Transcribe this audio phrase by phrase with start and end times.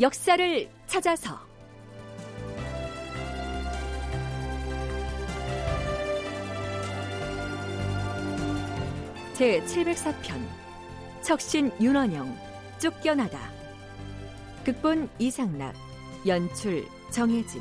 [0.00, 1.38] 역사를 찾아서.
[9.34, 10.40] 제 704편
[11.20, 12.34] 척신 윤원영
[12.78, 13.38] 쫓겨나다.
[14.64, 15.74] 극본 이상락
[16.26, 17.60] 연출 정혜진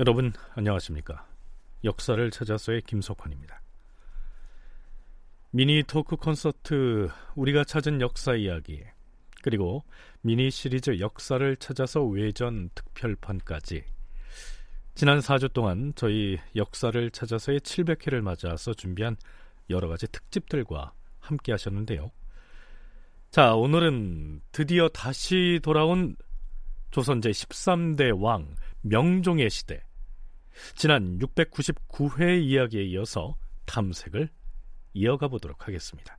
[0.00, 1.26] 여러분 안녕하십니까?
[1.82, 3.60] 역사를 찾아서의 김석환입니다.
[5.50, 8.84] 미니 토크 콘서트 우리가 찾은 역사 이야기
[9.42, 9.82] 그리고
[10.20, 13.82] 미니 시리즈 역사를 찾아서 외전 특별판까지
[14.94, 19.16] 지난 4주 동안 저희 역사를 찾아서의 700회를 맞아서 준비한
[19.68, 22.12] 여러 가지 특집들과 함께 하셨는데요.
[23.32, 26.14] 자, 오늘은 드디어 다시 돌아온
[26.92, 29.87] 조선제 13대 왕 명종의 시대
[30.74, 34.28] 지난 699회 이야기에 이어서 탐색을
[34.94, 36.18] 이어가 보도록 하겠습니다.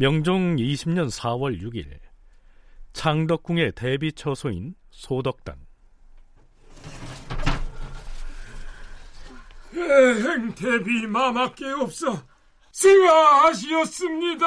[0.00, 1.98] 명종 20년 4월 6일
[2.94, 5.56] 창덕궁의 대비 처소인 소덕당
[9.74, 12.22] 에행 대비 마마께 없어
[12.80, 14.46] 승하하시었습니다.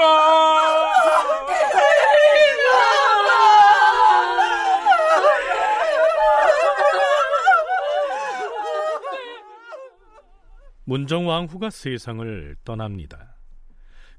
[10.86, 13.36] 문정왕후가 세상을 떠납니다.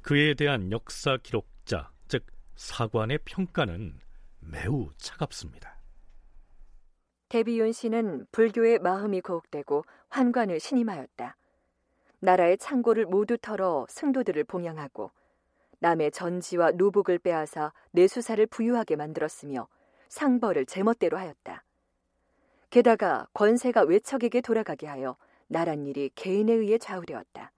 [0.02, 3.98] 그에 대한 역사 기록자, 즉 사관의 평가는
[4.38, 5.80] 매우 차갑습니다.
[7.30, 11.36] 대비윤 씨는 불교의 마음이 고혹되고 환관을 신임하였다.
[12.24, 15.10] 나라의 창고를 모두 털어 승도들을 봉양하고
[15.80, 19.68] 남의 전지와 노복을 빼앗아 내수사를 부유하게 만들었으며
[20.08, 21.62] 상벌을 제멋대로 하였다.
[22.70, 25.16] 게다가 권세가 외척에게 돌아가게 하여
[25.52, 27.52] 나랏일이 개인에 의해 좌우되었다.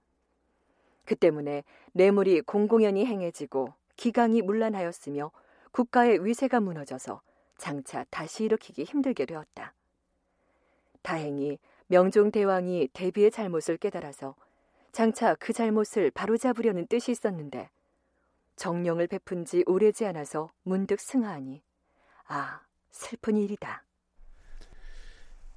[1.04, 1.62] 그 때문에
[1.92, 5.30] 뇌물이 공공연히 행해지고 기강이 문란하였으며
[5.70, 7.20] 국가의 위세가 무너져서
[7.56, 9.74] 장차 다시 일으키기 힘들게 되었다.
[11.02, 14.34] 다행히 명종 대왕이 대비의 잘못을 깨달아서
[14.96, 17.68] 장차 그 잘못을 바로잡으려는 뜻이 있었는데
[18.56, 21.62] 정령을 베푼 지 오래지 않아서 문득 승하하니
[22.28, 22.62] 아
[22.92, 23.84] 슬픈 일이다.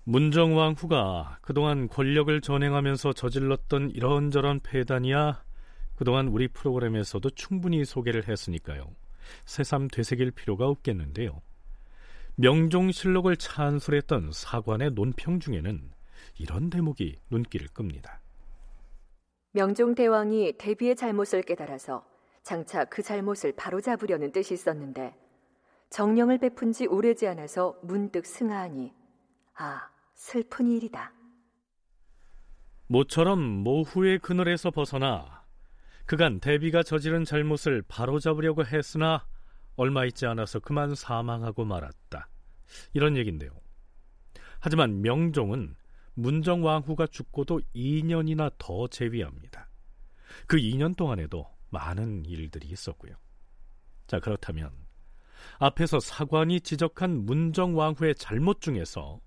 [0.04, 5.42] 문정왕 후가 그동안 권력을 전행하면서 저질렀던 이런저런 폐단이야
[5.96, 8.94] 그동안 우리 프로그램에서도 충분히 소개를 했으니까요.
[9.46, 11.42] 새삼 되새길 필요가 없겠는데요.
[12.36, 15.92] 명종실록을 찬술했던 사관의 논평 중에는
[16.40, 18.20] 이런 대목이 눈길을 끕니다.
[19.60, 22.06] 명종대왕이 대비의 잘못을 깨달아서
[22.44, 25.14] 장차 그 잘못을 바로잡으려는 뜻이 있었는데
[25.90, 28.94] 정령을 베푼 지 오래지 않아서 문득 승하하니
[29.56, 31.12] 아 슬픈 일이다.
[32.88, 35.44] 모처럼 모후의 그늘에서 벗어나
[36.06, 39.26] 그간 대비가 저지른 잘못을 바로잡으려고 했으나
[39.76, 42.30] 얼마 있지 않아서 그만 사망하고 말았다.
[42.94, 43.52] 이런 얘긴데요.
[44.62, 45.76] 하지만 명종은
[46.22, 49.70] 문정왕후가 죽고도 2년이나 더 재위합니다.
[50.48, 53.16] 그 2년 동안에도 많은 일들이 있었고요.
[54.08, 54.72] 자, 그렇다면
[55.60, 59.22] 앞에서 사관이 지적한 문정왕후의 잘못 중에서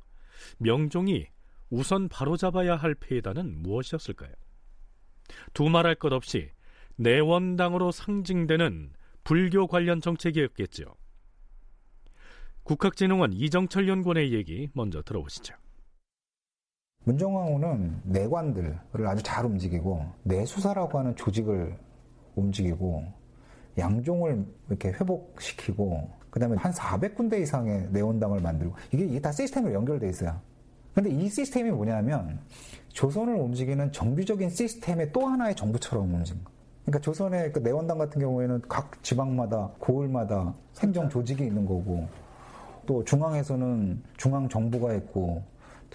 [0.58, 1.26] 명종이
[1.70, 4.34] 우선 바로잡아야 할 폐단은 무엇이었을까요?
[5.54, 6.50] 두말할 것 없이
[6.96, 8.92] 내원당으로 상징되는
[9.24, 10.94] 불교 관련 정책이었겠죠.
[12.64, 15.54] 국학진흥원 이정철 연구원의 얘기 먼저 들어보시죠.
[17.04, 21.76] 문정왕후는 내관들을 아주 잘 움직이고 내수사라고 하는 조직을
[22.36, 23.04] 움직이고
[23.78, 30.40] 양종을 이렇게 회복시키고 그다음에 한 400군데 이상의 내원당을 만들고 이게, 이게 다 시스템으로 연결돼 있어요.
[30.94, 32.38] 근데 이 시스템이 뭐냐면
[32.88, 36.50] 조선을 움직이는 정규적인 시스템의 또 하나의 정부처럼 움직인 거.
[36.84, 42.06] 그러니까 조선의 그 내원당 같은 경우에는 각 지방마다 고을마다 행정 조직이 있는 거고
[42.86, 45.42] 또 중앙에서는 중앙 정부가 있고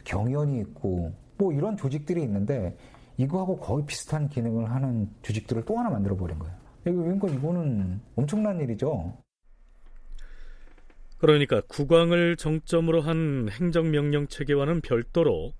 [0.03, 2.75] 경연이 있고 뭐 이런 조직들이 있는데
[3.17, 6.55] 이거하고 거의 비슷한 기능을 하는 조직들을 또 하나 만들어 버린 거예요.
[6.83, 9.17] 그러니까 이거는 엄청난 일이죠.
[11.17, 15.53] 그러니까 국왕을 정점으로 한 행정명령 체계와는 별도로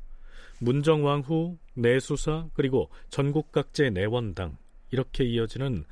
[0.60, 4.58] 문정왕후, 내수사, 그리고 전국 각지의 내원당
[4.92, 5.84] 이렇게 이어지는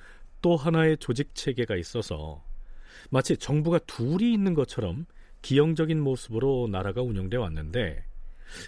[0.41, 2.44] 또 하나의 조직 체계가 있어서
[3.09, 5.06] 마치 정부가 둘이 있는 것처럼
[5.41, 8.03] 기형적인 모습으로 나라가 운영돼 왔는데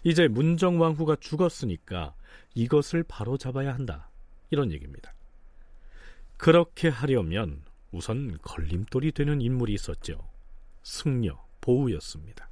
[0.03, 2.15] 이제 문정왕후가 죽었으니까
[2.55, 4.09] 이것을 바로 잡아야 한다.
[4.49, 5.13] 이런 얘기입니다.
[6.37, 10.29] 그렇게 하려면 우선 걸림돌이 되는 인물이 있었죠.
[10.83, 12.49] 승려 보우였습니다.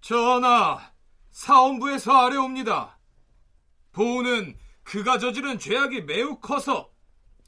[0.00, 0.92] 전하,
[1.30, 2.98] 사원부에서 아래옵니다.
[3.92, 6.90] 보우는 그가 저지른 죄악이 매우 커서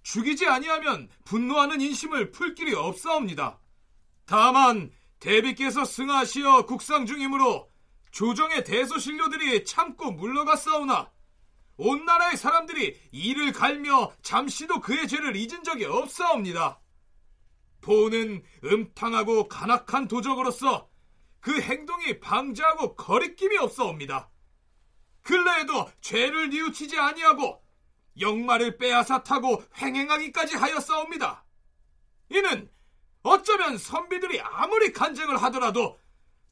[0.03, 3.59] 죽이지 아니하면 분노하는 인심을 풀 길이 없사옵니다.
[4.27, 4.91] 다만
[5.21, 7.72] 대비께서 승하시어 국상 중이므로
[8.13, 11.11] 조정의 대소신료들이 참고 물러갔사오나
[11.79, 16.81] 온 나라의 사람들이 이를 갈며 잠시도 그의 죄를 잊은 적이 없사옵니다.
[17.81, 20.89] 보는 음탕하고 간악한 도적으로서
[21.41, 24.31] 그 행동이 방지하고 거리낌이 없사옵니다.
[25.23, 27.61] 근래에도 죄를 뉘우치지 아니하고
[28.21, 31.45] 영마를 빼앗아 타고 횡행하기까지 하였사옵니다.
[32.29, 32.71] 이는
[33.23, 35.99] 어쩌면 선비들이 아무리 간쟁을 하더라도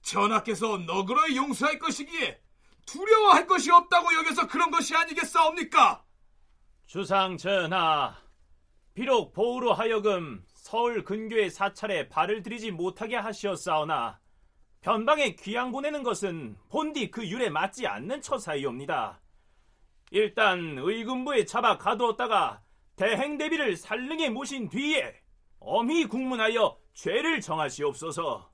[0.02, 2.40] 전하께서 너그러이 용서할 것이기에
[2.86, 6.04] 두려워할 것이 없다고 여겨서 그런 것이 아니겠사옵니까?
[6.86, 8.16] 주상 전하,
[8.94, 14.18] 비록 보우로 하여금 서울 근교의 사찰에 발을 들이지 못하게 하시었사오나
[14.80, 19.20] 변방에 귀양 보내는 것은 본디 그 율에 맞지 않는 처사이옵니다.
[20.10, 22.62] 일단 의금부에 잡아 가두었다가
[22.96, 25.14] 대행 대비를 살릉에 모신 뒤에
[25.60, 28.49] 엄히 국문하여 죄를 정하시옵소서.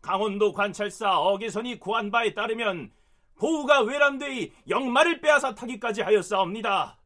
[0.00, 2.90] 강원도 관찰사 어계선이 구한 바에 따르면
[3.36, 6.98] 보우가 외람되이 영마를 빼앗아 타기까지 하였사옵니다.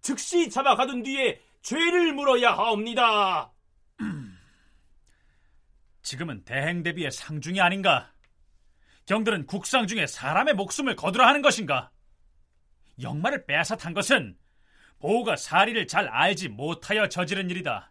[0.00, 3.52] 즉시 잡아 가둔 뒤에 죄를 물어야 하옵니다.
[6.02, 8.12] 지금은 대행 대비의 상중이 아닌가?
[9.06, 11.90] 경들은 국상 중에 사람의 목숨을 거두라 하는 것인가?
[13.00, 14.36] 영마를 빼앗아 탄 것은
[15.00, 17.90] 보우가 사리를 잘 알지 못하여 저지른 일이다.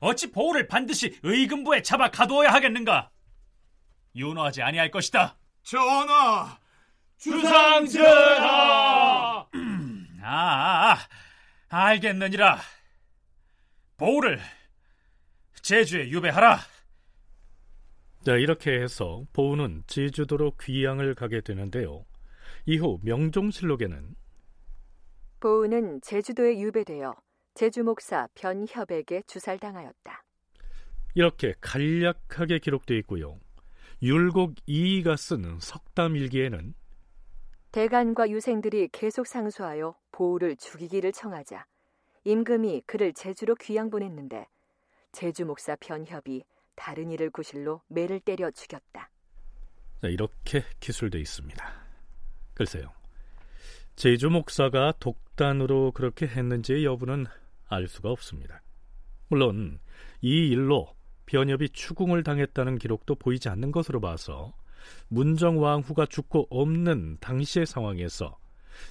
[0.00, 3.10] 어찌 보우를 반드시 의금부에 잡아 가두어야 하겠는가?
[4.14, 5.36] 윤호하지 아니할 것이다.
[5.62, 6.58] 전하,
[7.18, 9.46] 주상 전하!
[10.22, 10.98] 아, 아, 아,
[11.68, 12.58] 알겠느니라.
[13.96, 14.40] 보우를
[15.62, 16.58] 제주에 유배하라.
[18.24, 22.04] 자, 이렇게 해서 보우는 제주도로 귀양을 가게 되는데요.
[22.66, 24.14] 이후 명종실록에는
[25.40, 27.14] 보우는 제주도에 유배되어
[27.54, 30.24] 제주 목사 변협에게 주살당하였다.
[31.14, 33.38] 이렇게 간략하게 기록되어 있고요.
[34.02, 36.74] 율곡 이이가 쓴 석담일기에는
[37.72, 41.66] 대간과 유생들이 계속 상소하여 보우를 죽이기를 청하자
[42.24, 44.46] 임금이 그를 제주로 귀양 보냈는데
[45.12, 46.44] 제주 목사 변협이
[46.74, 49.10] 다른 이를 구실로 매를 때려 죽였다.
[50.00, 51.72] 자, 이렇게 기술되어 있습니다.
[52.54, 52.92] 글쎄요.
[53.96, 57.26] 제주 목사가 독단으로 그렇게 했는지의 여부는
[57.68, 58.62] 알 수가 없습니다.
[59.28, 59.78] 물론
[60.22, 60.94] 이 일로
[61.30, 64.52] 변협이 추궁을 당했다는 기록도 보이지 않는 것으로 봐서
[65.08, 68.36] 문정왕후가 죽고 없는 당시의 상황에서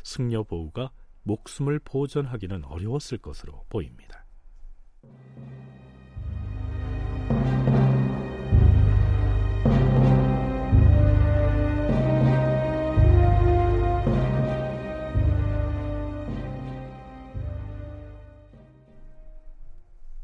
[0.04, 0.90] 승려보우가
[1.24, 4.24] 목숨을 보전하기는 어려웠을 것으로 보입니다.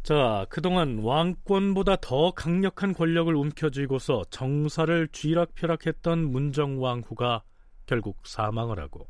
[0.05, 7.41] 자, 그동안 왕권보다 더 강력한 권력을 움켜쥐고서 정사를 쥐락펴락했던 문정왕후가
[7.87, 9.09] 결국 사망을 하고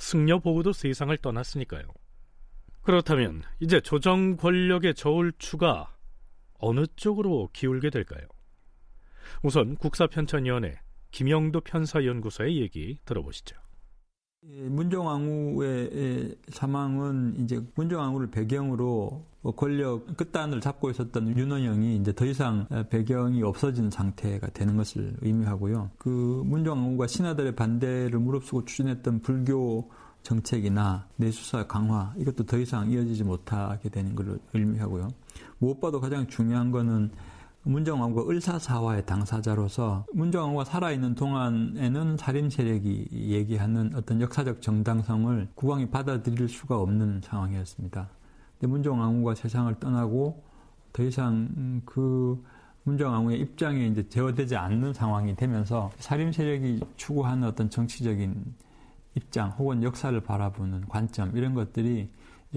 [0.00, 1.84] 승려 보우도 세상을 떠났으니까요.
[2.82, 5.94] 그렇다면 이제 조정 권력의 저울추가
[6.58, 8.26] 어느 쪽으로 기울게 될까요?
[9.44, 10.80] 우선 국사편찬위원회
[11.12, 13.54] 김영도 편사연구소의 얘기 들어보시죠.
[14.46, 19.24] 문정왕후의 사망은 이제 문정왕후를 배경으로
[19.56, 25.90] 권력 끝단을 잡고 있었던 윤원영이 이제 더 이상 배경이 없어진 상태가 되는 것을 의미하고요.
[25.98, 29.90] 그 문정왕후가 신하들의 반대를 무릅쓰고 추진했던 불교
[30.22, 35.08] 정책이나 내수사 강화 이것도 더 이상 이어지지 못하게 되는 것을 의미하고요.
[35.58, 37.10] 무엇보다도 가장 중요한 것은
[37.66, 46.78] 문정왕후가 을사사화의 당사자로서 문정왕후가 살아있는 동안에는 살인 세력이 얘기하는 어떤 역사적 정당성을 국왕이 받아들일 수가
[46.78, 48.08] 없는 상황이었습니다.
[48.58, 50.42] 근데 문정왕후가 세상을 떠나고
[50.92, 52.42] 더 이상 그
[52.82, 58.44] 문정왕후의 입장에 이제 제어되지 않는 상황이 되면서 살인 세력이 추구하는 어떤 정치적인
[59.14, 62.10] 입장 혹은 역사를 바라보는 관점 이런 것들이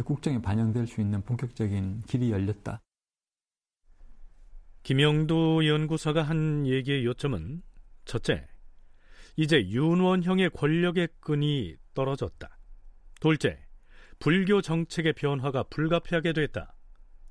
[0.03, 2.81] 국정에 반영될 수 있는 본격적인 길이 열렸다.
[4.87, 7.61] 김영도 연구사가 한 얘기의 요점은
[8.05, 8.47] 첫째,
[9.35, 12.57] 이제 윤원형의 권력의 끈이 떨어졌다.
[13.19, 13.59] 둘째,
[14.17, 16.73] 불교 정책의 변화가 불가피하게 됐다.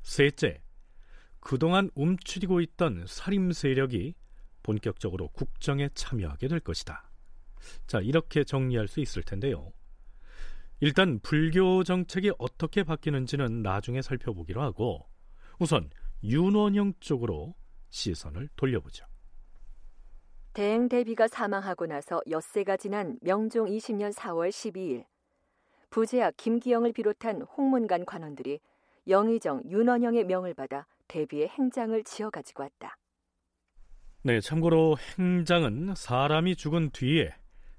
[0.02, 0.60] 셋째,
[1.40, 4.12] 그동안 움츠리고 있던 살림 세력이
[4.62, 7.10] 본격적으로 국정에 참여하게 될 것이다.
[7.86, 9.72] 자, 이렇게 정리할 수 있을 텐데요.
[10.80, 15.08] 일단 불교 정책이 어떻게 바뀌는지는 나중에 살펴보기로 하고
[15.58, 15.88] 우선
[16.26, 17.54] 윤원영 쪽으로
[17.90, 19.06] 시선을 돌려보죠.
[20.52, 25.04] 대행 대비가 사망하고 나서 엿새가 지난 명종 20년 4월 12일
[25.90, 28.58] 부제학 김기영을 비롯한 홍문관 관원들이
[29.06, 32.96] 영의정 윤원영의 명을 받아 대비의 행장을 지어 가지고 왔다.
[34.22, 37.32] 네, 참고로 행장은 사람이 죽은 뒤에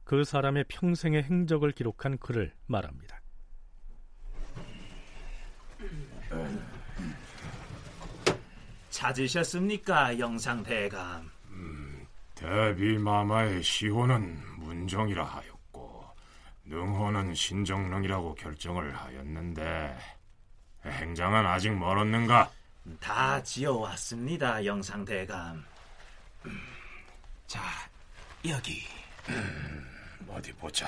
[0.05, 3.16] 그 사람의 평생의 행적을 기록한 글을 말합니다.
[8.97, 11.29] 찾으셨습니까, 영상 대감?
[11.49, 16.03] 음, 대비 마마의 시호는 문정이라 하였고
[16.65, 19.95] 능호는 신정릉이라고 결정을 하였는데
[20.83, 22.49] 행장은 아직 멀었는가?
[22.99, 25.63] 다 지어왔습니다, 영상 대감.
[26.47, 26.59] 음,
[27.45, 27.61] 자,
[28.47, 28.81] 여기.
[29.29, 29.87] 음,
[30.27, 30.87] 어디 보자.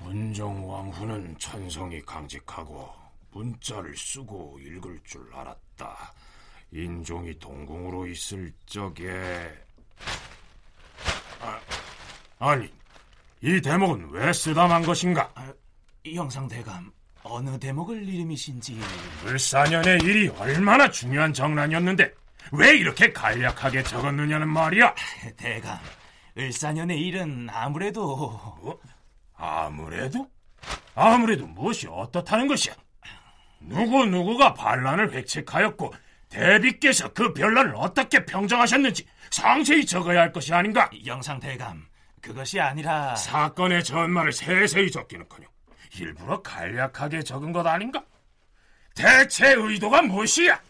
[0.00, 2.90] 문정왕후는 천성이 강직하고
[3.32, 5.63] 문자를 쓰고 읽을 줄 알았다.
[6.72, 9.52] 인종이 동궁으로 있을 적에
[11.40, 11.60] 아,
[12.38, 12.68] 아니
[13.40, 15.30] 이 대목은 왜 쓰다만 것인가?
[15.34, 15.52] 아,
[16.14, 18.78] 영상 대감 어느 대목을 이름이신지
[19.24, 22.12] 을사년의 일이 얼마나 중요한 정란이었는데
[22.52, 24.94] 왜 이렇게 간략하게 적었느냐는 말이야.
[25.36, 25.78] 대감
[26.36, 28.14] 을사년의 일은 아무래도
[28.62, 28.78] 어?
[29.34, 30.28] 아무래도?
[30.94, 32.74] 아무래도 무엇이 어떻다는 것이야?
[33.66, 35.94] 누구 누구가 반란을 획책하였고
[36.28, 40.90] 대비께서 그 변란을 어떻게 평정하셨는지 상세히 적어야 할 것이 아닌가?
[41.06, 41.86] 영상 대감,
[42.20, 45.48] 그것이 아니라 사건의 전말을 세세히 적기는커녕
[45.98, 48.02] 일부러 간략하게 적은 것 아닌가?
[48.94, 50.60] 대체 의도가 무엇이야?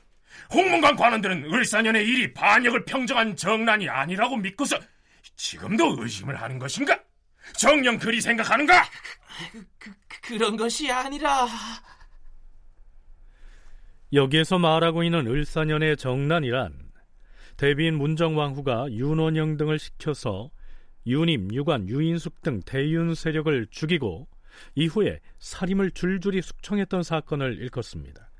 [0.52, 4.78] 홍문관 관원들은 을사년의 일이 반역을 평정한 정난이 아니라고 믿고서
[5.36, 6.98] 지금도 의심을 하는 것인가?
[7.56, 8.84] 정녕 그리 생각하는가?
[9.52, 11.46] 그, 그, 그런 것이 아니라
[14.14, 16.78] 여기에서 말하고 있는 을사년의 정난이란
[17.56, 20.50] 대비인 문정왕후가 윤원영 등을 시켜서
[21.06, 24.28] 유님, 유관, 유인숙 등 대윤 세력을 죽이고
[24.76, 28.30] 이후에 살임을 줄줄이 숙청했던 사건을 일컫습니다.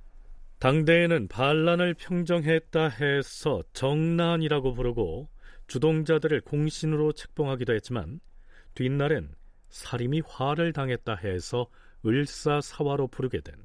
[0.61, 5.29] 당대에는 반란을 평정했다 해서 정난이라고 부르고
[5.67, 8.21] 주동자들을 공신으로 책봉하기도 했지만
[8.75, 9.35] 뒷날엔
[9.71, 11.69] 살림이 화를 당했다 해서
[12.07, 13.57] 을사사화로 부르게 된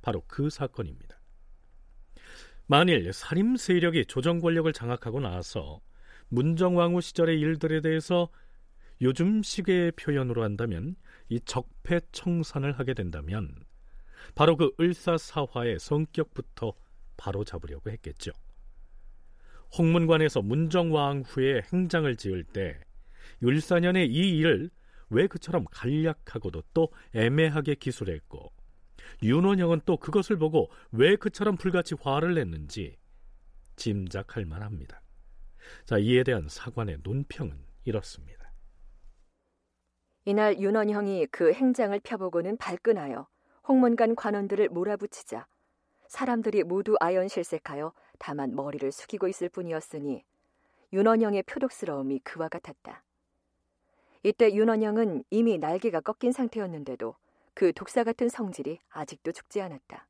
[0.00, 1.05] 바로 그 사건입니다.
[2.68, 5.80] 만일 살림 세력이 조정 권력을 장악하고 나서
[6.28, 8.28] 문정왕후 시절의 일들에 대해서
[9.00, 10.96] 요즘 시계의 표현으로 한다면
[11.28, 13.54] 이 적폐청산을 하게 된다면
[14.34, 16.72] 바로 그 을사사화의 성격부터
[17.16, 18.32] 바로 잡으려고 했겠죠.
[19.78, 22.80] 홍문관에서 문정왕후의 행장을 지을 때
[23.42, 24.70] 율사년의 이 일을
[25.10, 28.55] 왜 그처럼 간략하고도 또 애매하게 기술했고
[29.22, 32.96] 윤원영은 또 그것을 보고 왜 그처럼 불같이 화를 냈는지
[33.76, 35.02] 짐작할 만합니다.
[35.84, 38.52] 자, 이에 대한 사관의 논평은 이렇습니다.
[40.24, 43.28] 이날 윤원형이 그 행장을 펴보고는 발끈하여
[43.68, 45.46] 홍문관 관원들을 몰아붙이자
[46.08, 50.24] 사람들이 모두 아연실색하여 다만 머리를 숙이고 있을 뿐이었으니
[50.92, 53.04] 윤원영의 표독스러움이 그와 같았다.
[54.22, 57.14] 이때 윤원영은 이미 날개가 꺾인 상태였는데도
[57.56, 60.06] 그 독사 같은 성질이 아직도 죽지 않았다.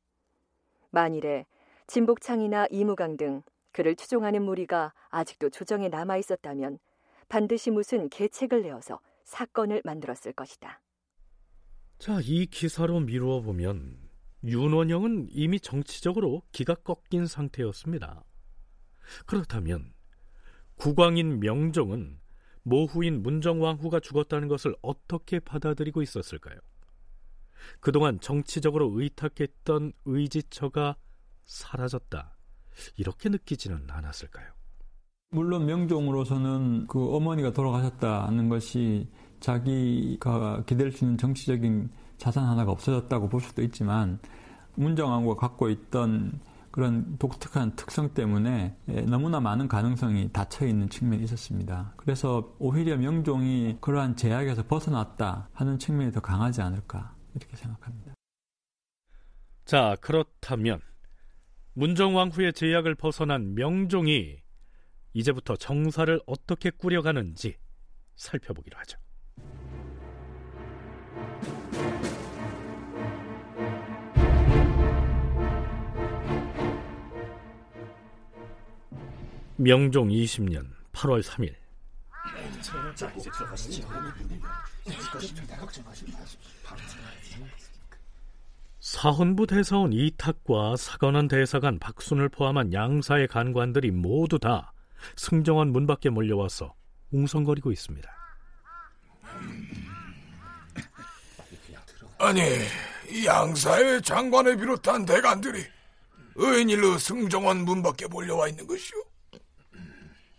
[0.90, 1.46] 만일에
[1.86, 6.80] 진복창이나 이무강 등 그를 추종하는 무리가 아직도 조정에 남아 있었다면
[7.28, 10.80] 반드시 무슨 계책을 내어서 사건을 만들었을 것이다.
[12.00, 13.96] 자, 이 기사로 미루어 보면
[14.42, 18.24] 윤원영은 이미 정치적으로 기가 꺾인 상태였습니다.
[19.24, 19.94] 그렇다면
[20.74, 22.18] 국왕인 명종은
[22.64, 26.58] 모후인 문정왕후가 죽었다는 것을 어떻게 받아들이고 있었을까요?
[27.80, 30.96] 그동안 정치적으로 의탁했던 의지처가
[31.44, 32.36] 사라졌다.
[32.96, 34.46] 이렇게 느끼지는 않았을까요?
[35.30, 39.08] 물론 명종으로서는 그 어머니가 돌아가셨다는 것이
[39.40, 44.18] 자기가 기댈 수 있는 정치적인 자산 하나가 없어졌다고 볼 수도 있지만
[44.76, 48.76] 문정왕후가 갖고 있던 그런 독특한 특성 때문에
[49.08, 51.94] 너무나 많은 가능성이 닫혀 있는 측면이 있었습니다.
[51.96, 58.14] 그래서 오히려 명종이 그러한 제약에서 벗어났다 하는 측면이 더 강하지 않을까 이렇게 생각합니다.
[59.64, 60.80] 자, 그렇다면
[61.74, 64.38] 문정왕 후의 제약을 벗어난 명종이
[65.12, 67.56] 이제부터 정사를 어떻게 꾸려가는지
[68.16, 68.98] 살펴보기로 하죠.
[79.56, 81.54] 명종 20년 8월 3일
[88.80, 94.72] 사헌부 대사원 이탁과 사관원 대사관 박순을 포함한 양사의 간관들이 모두 다
[95.16, 96.74] 승정원 문 밖에 몰려와서
[97.10, 98.08] 웅성거리고 있습니다.
[102.18, 102.40] 아니,
[103.24, 105.64] 양사의 장관을 비롯한 대관들이
[106.36, 109.02] 의인일로 승정원 문 밖에 몰려와 있는 것이오.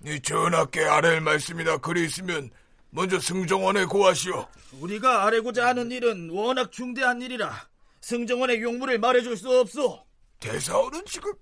[0.06, 2.50] 이 전하께 아랠 말씀이나 글이 있으면
[2.90, 4.48] 먼저 승정원에 고하시오.
[4.80, 7.68] 우리가 아뢰고자 하는 일은 워낙 중대한 일이라
[8.02, 10.06] 승정원의 용무를 말해줄 수 없소.
[10.40, 11.34] 대사원은 지금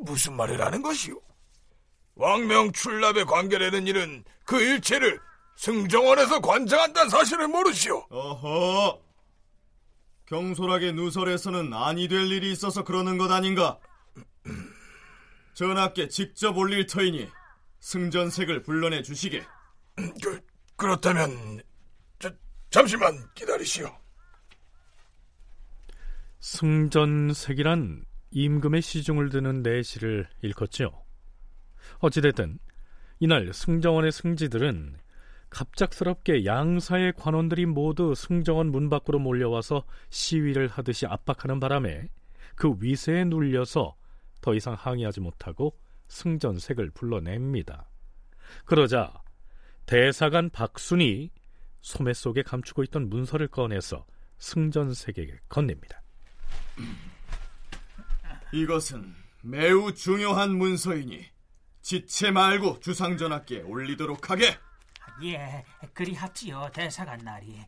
[0.00, 1.20] 무슨 말을 하는 것이오?
[2.16, 5.20] 왕명 출납에 관계되는 일은 그 일체를
[5.56, 8.06] 승정원에서 관장한다는 사실을 모르시오.
[8.10, 9.00] 어허.
[10.26, 13.78] 경솔하게 누설해서는 아니 될 일이 있어서 그러는 것 아닌가?
[15.54, 17.28] 전하께 직접 올릴 터이니
[17.80, 19.44] 승전색을 불러내 주시게.
[20.22, 20.40] 그,
[20.76, 21.62] 그렇다면
[22.18, 22.30] 저,
[22.70, 23.86] 잠시만 기다리시오.
[26.40, 30.90] 승전색이란 임금의 시중을 드는 내시를 일컫지요.
[32.00, 32.58] 어찌됐든
[33.20, 34.98] 이날 승정원의 승지들은
[35.48, 42.08] 갑작스럽게 양사의 관원들이 모두 승정원 문 밖으로 몰려와서 시위를 하듯이 압박하는 바람에
[42.56, 43.96] 그 위세에 눌려서
[44.40, 45.78] 더 이상 항의하지 못하고
[46.08, 47.88] 승전색을 불러냅니다.
[48.64, 49.23] 그러자
[49.86, 51.30] 대사관 박순이
[51.80, 54.06] 소매 속에 감추고 있던 문서를 꺼내서
[54.38, 56.02] 승전색에게 건넵니다.
[58.52, 61.26] 이것은 매우 중요한 문서이니
[61.82, 64.56] 지체 말고 주상전하께 올리도록 하게.
[65.22, 67.60] 예, 그리합지요 대사관 날이.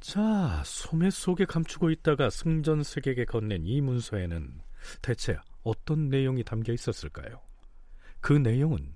[0.00, 4.60] 자, 소매 속에 감추고 있다가 승전색에게 건넨 이 문서에는
[5.00, 7.40] 대체 어떤 내용이 담겨 있었을까요?
[8.22, 8.94] 그 내용은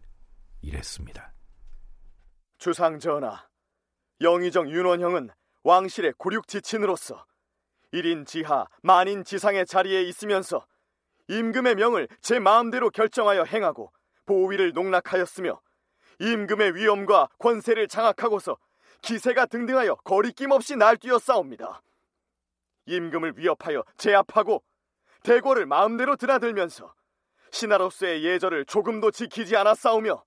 [0.63, 1.33] 이랬습니다.
[2.59, 3.49] 주상 전하,
[4.21, 5.31] 영의정 윤원형은
[5.65, 7.27] 왕실의 고륙 지친으로서
[7.93, 10.65] 1인 지하 만인 지상의 자리에 있으면서
[11.27, 13.93] 임금의 명을 제 마음대로 결정하여 행하고
[14.27, 15.61] 보위를 농락하였으며
[16.21, 18.57] 임금의 위엄과 권세를 장악하고서
[19.03, 21.83] 기세가 등등하여 거리낌 없이 날뛰어 싸웁니다.
[22.87, 24.63] 임금을 위협하여 제압하고
[25.25, 26.95] 대궐을 마음대로 드나들면서
[27.57, 30.23] 신하로서의 예절을 조금도 지키지 싸우며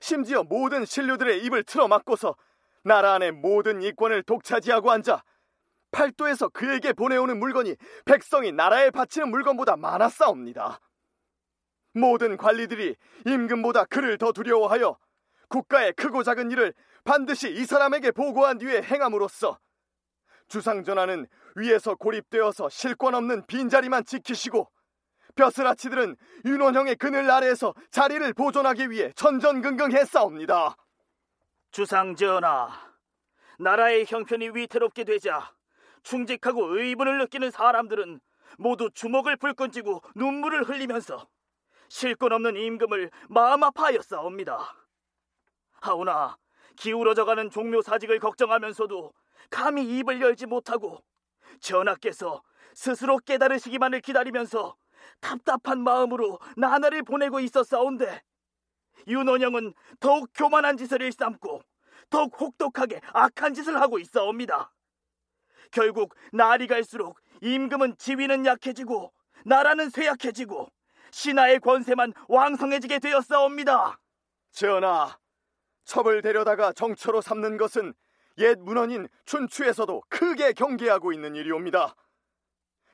[0.00, 2.36] 심지어 모든 신료들의 입을 틀어막고서
[2.84, 5.22] 나라 안의 모든 이권을 독차지하고 앉아
[5.90, 10.80] 팔도에서 그에게 보내오는 물건이 백성이 나라에 바치는 물건보다 많았사옵니다.
[11.94, 12.94] 모든 관리들이
[13.26, 14.96] 임금보다 그를 더 두려워하여
[15.48, 19.58] 국가의 크고 작은 일을 반드시 이 사람에게 보고한 뒤에 행함으로써
[20.46, 24.68] 주상전하는 위에서 고립되어서 실권 없는 빈자리만 지키시고
[25.34, 30.76] 벼슬아치들은 윤원형의 그늘 아래에서 자리를 보존하기 위해 전전긍긍 했사옵니다.
[31.70, 32.70] 주상전하,
[33.58, 35.52] 나라의 형편이 위태롭게 되자
[36.02, 38.20] 충직하고 의분을 느끼는 사람들은
[38.58, 41.28] 모두 주먹을 불끈 쥐고 눈물을 흘리면서
[41.88, 44.74] 실권 없는 임금을 마음 아파하여 싸웁니다.
[45.80, 46.36] 하오나
[46.76, 49.12] 기울어져가는 종묘 사직을 걱정하면서도
[49.50, 51.02] 감히 입을 열지 못하고
[51.60, 52.42] 전하께서
[52.74, 54.76] 스스로 깨달으시기만을 기다리면서
[55.20, 58.22] 답답한 마음으로 나날을 보내고 있었사온데
[59.06, 61.62] 윤원영은 더욱 교만한 짓을 일삼고
[62.10, 64.72] 더욱 혹독하게 악한 짓을 하고 있어옵니다.
[65.70, 69.12] 결국 날이 갈수록 임금은 지위는 약해지고
[69.44, 70.68] 나라는 쇠약해지고
[71.12, 73.98] 신하의 권세만 왕성해지게 되었사옵니다.
[74.52, 75.18] 전하,
[75.84, 77.94] 첩을 데려다가 정처로 삼는 것은
[78.38, 81.94] 옛 문헌인 춘추에서도 크게 경계하고 있는 일이옵니다.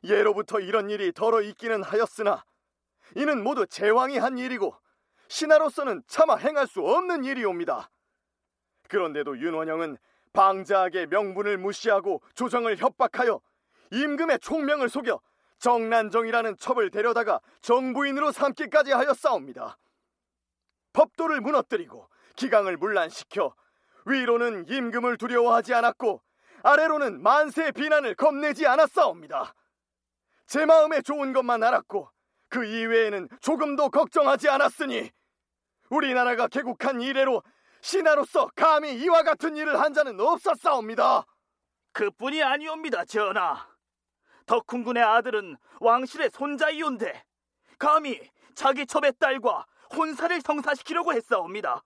[0.08, 2.44] 예로부터 이런 일이 덜어 있기는 하였으나
[3.14, 4.74] 이는 모두 제왕이 한 일이고
[5.28, 7.90] 신하로서는 차마 행할 수 없는 일이옵니다.
[8.88, 9.98] 그런데도 윤원영은
[10.32, 13.40] 방자하게 명분을 무시하고 조정을 협박하여
[13.90, 15.20] 임금의 총명을 속여
[15.58, 19.78] 정난정이라는 첩을 데려다가 정부인으로 삼기까지 하였사옵니다.
[20.92, 23.54] 법도를 무너뜨리고 기강을 문란시켜
[24.04, 26.22] 위로는 임금을 두려워하지 않았고
[26.62, 29.54] 아래로는 만세의 비난을 겁내지 않았사옵니다.
[30.46, 32.10] 제 마음에 좋은 것만 알았고
[32.48, 35.10] 그 이외에는 조금도 걱정하지 않았으니
[35.90, 37.42] 우리나라가 개국한 이래로
[37.80, 41.24] 신하로서 감히 이와 같은 일을 한 자는 없었사옵니다.
[41.92, 43.68] 그뿐이 아니옵니다, 전하.
[44.46, 47.24] 덕훈군의 아들은 왕실의 손자이온데
[47.78, 48.20] 감히
[48.54, 51.82] 자기 첩의 딸과 혼사를 성사시키려고 했사옵니다.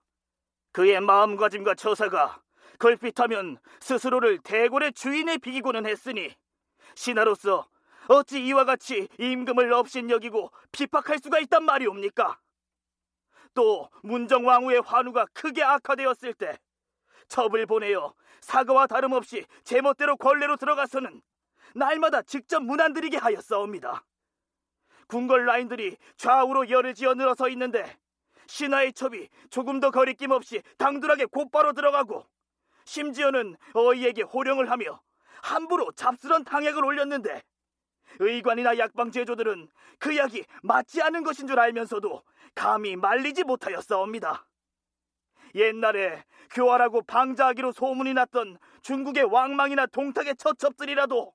[0.71, 2.41] 그의 마음가짐과 처사가
[2.79, 6.33] 걸핏하면 스스로를 대궐의 주인에 비기고는 했으니
[6.95, 7.67] 신하로서
[8.07, 12.39] 어찌 이와 같이 임금을 업신여기고 비박할 수가 있단 말이옵니까?
[13.53, 16.57] 또 문정왕후의 환우가 크게 악화되었을 때
[17.27, 21.21] 첩을 보내어 사과와 다름없이 제멋대로 권례로 들어가서는
[21.75, 24.03] 날마다 직접 문안드리게 하였사옵니다.
[25.07, 27.97] 궁궐 라인들이 좌우로 열을 지어 늘어서 있는데
[28.47, 32.25] 신하의 첩이 조금 더 거리낌 없이 당돌하게 곧바로 들어가고
[32.85, 35.01] 심지어는 어이에게 호령을 하며
[35.41, 37.41] 함부로 잡스런 당약을 올렸는데
[38.19, 39.69] 의관이나 약방 제조들은
[39.99, 42.23] 그 약이 맞지 않은 것인 줄 알면서도
[42.55, 44.47] 감히 말리지 못하였사옵니다.
[45.55, 51.33] 옛날에 교활하고 방자하기로 소문이 났던 중국의 왕망이나 동탁의 처첩들이라도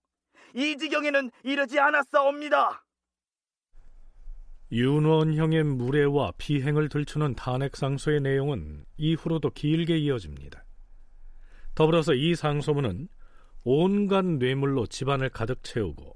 [0.54, 2.84] 이 지경에는 이르지 않았사옵니다.
[4.72, 10.64] 윤원형의 무례와 비행을 들추는 탄핵상소의 내용은 이후로도 길게 이어집니다.
[11.74, 13.08] 더불어서 이 상소문은
[13.62, 16.15] 온갖 뇌물로 집안을 가득 채우고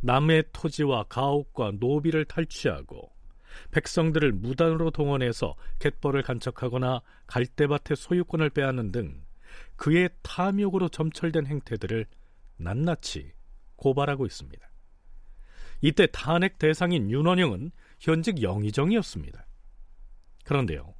[0.00, 3.12] 남의 토지와 가옥과 노비를 탈취하고
[3.72, 9.24] 백성들을 무단으로 동원해서 갯벌을 간척하거나 갈대밭의 소유권을 빼앗는 등
[9.76, 12.06] 그의 탐욕으로 점철된 행태들을
[12.58, 13.32] 낱낱이
[13.76, 14.68] 고발하고 있습니다.
[15.80, 19.46] 이때 탄핵 대상인 윤원영은 현직 영의정이었습니다.
[20.44, 20.94] 그런데요,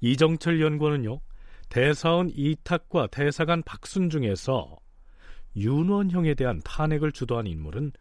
[0.00, 1.20] 이정철 연구원은요,
[1.68, 4.76] 대사원 이탁과 대사관 박순 중에서
[5.56, 7.92] 윤원형에 대한 탄핵을 주도한 인물은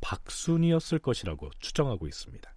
[0.00, 2.50] 박순이었을 것이라고 추정하고 있습니다.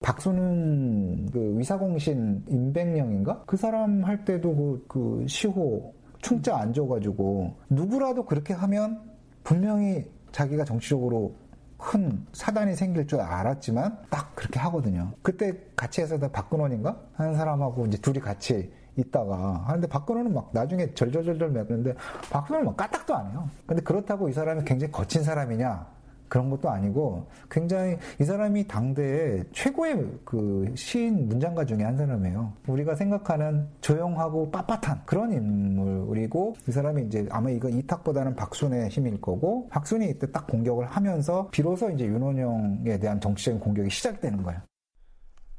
[0.00, 3.44] 박순은 그 위사공신 임백령인가?
[3.46, 9.02] 그 사람 할 때도 그, 그 시호 충자 안 줘가지고 누구라도 그렇게 하면
[9.42, 11.34] 분명히 자기가 정치적으로
[11.76, 15.12] 큰 사단이 생길 줄 알았지만 딱 그렇게 하거든요.
[15.22, 21.50] 그때 같이 해서 박근원인가 하는 사람하고 이제 둘이 같이 있다가 하는데 박근원은 막 나중에 절절절절
[21.50, 21.94] 맺는데
[22.30, 23.48] 박근원은 막 까딱도 안 해요.
[23.66, 25.97] 근데 그렇다고 이 사람이 굉장히 거친 사람이냐?
[26.28, 32.52] 그런 것도 아니고 굉장히 이 사람이 당대의 최고의 그 시인 문장가 중에 한 사람이에요.
[32.66, 39.68] 우리가 생각하는 조용하고 빳빳한 그런 인물이고 이 사람이 이제 아마 이거 이탁보다는 박순의 힘일 거고
[39.68, 44.60] 박순이 이때 딱 공격을 하면서 비로소 이제 윤원영에 대한 정치적인 공격이 시작되는 거예요.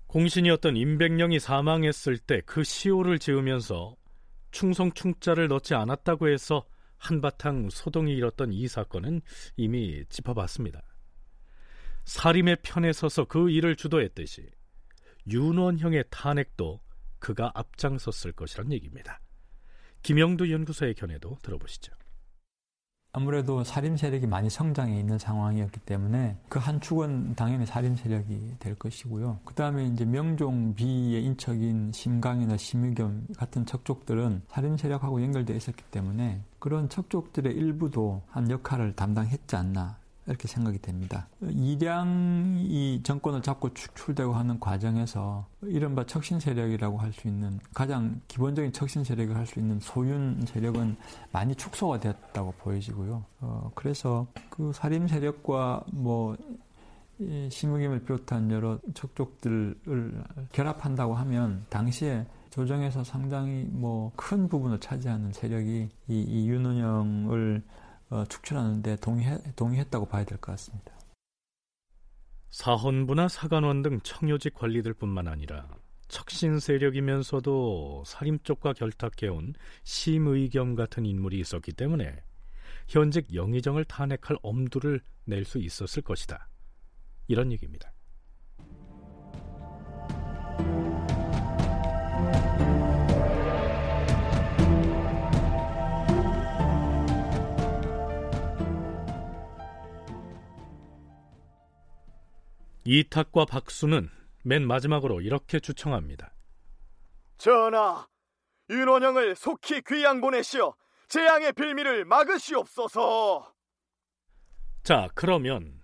[0.07, 3.95] 공신이었던 임백령이 사망했을 때 그 시호를 지으면서
[4.51, 6.63] 충성 충자를 넣지 않았다고 해서
[6.99, 9.21] 한바탕 소동이 일었던 이 사건은
[9.57, 10.81] 이미 짚어봤습니다.
[12.05, 14.49] 사림의 편에 서서 그 일을 주도했듯이
[15.27, 16.81] 윤원형의 탄핵도
[17.19, 19.19] 그가 앞장섰을 것이란 얘기입니다.
[20.01, 21.93] 김영두 연구소의 견해도 들어보시죠.
[23.19, 28.75] 아무래도 살림 세력이 많이 성장해 있는 상황이었기 때문에 그 한 축은 당연히 살림 세력이 될
[28.75, 29.39] 것이고요.
[29.43, 36.41] 그 다음에 이제 명종 비의 인척인 심강이나 심의겸 같은 척족들은 살림 세력하고 연결되어 있었기 때문에
[36.59, 39.97] 그런 척족들의 일부도 한 역할을 담당했지 않나
[40.29, 41.27] 이렇게 생각이 됩니다.
[41.41, 49.03] 이량이 정권을 잡고 축출되고 하는 과정에서 이른바 척신 세력이라고 할 수 있는 가장 기본적인 척신
[49.03, 50.95] 세력을 할 수 있는 소윤 세력은
[51.31, 53.25] 많이 축소가 되었다고 보여지고요.
[53.41, 56.37] 어, 그래서 그 살림 세력과 뭐
[57.49, 66.21] 심의김을 비롯한 여러 척족들을 결합한다고 하면 당시에 조정에서 상당히 뭐 큰 부분을 차지하는 세력이 이,
[66.21, 67.78] 이 윤은영을 어,
[68.27, 70.91] 축출하는데 동의해, 동의했 다고 봐야 될 것 같습니다.
[72.51, 75.67] 사헌부나 사관원 등 청요직 관리들뿐만 아니라
[76.07, 82.23] 척신 세력이면서도 살림 쪽과 결탁해온 심의겸 같은 인물이 있었기 때문에
[82.87, 86.49] 현직 영의정을 탄핵할 엄두를 낼 수 있었을 것이다.
[87.27, 87.93] 이런 얘기입니다.
[102.91, 104.09] 이탁과 박수는
[104.43, 106.33] 맨 마지막으로 이렇게 주청합니다.
[107.37, 108.07] 전하,
[108.67, 110.73] 윤원영을 속히 귀양 보내시어
[111.07, 113.53] 재앙의 빌미를 막으시옵소서.
[114.81, 115.79] 자, 그러면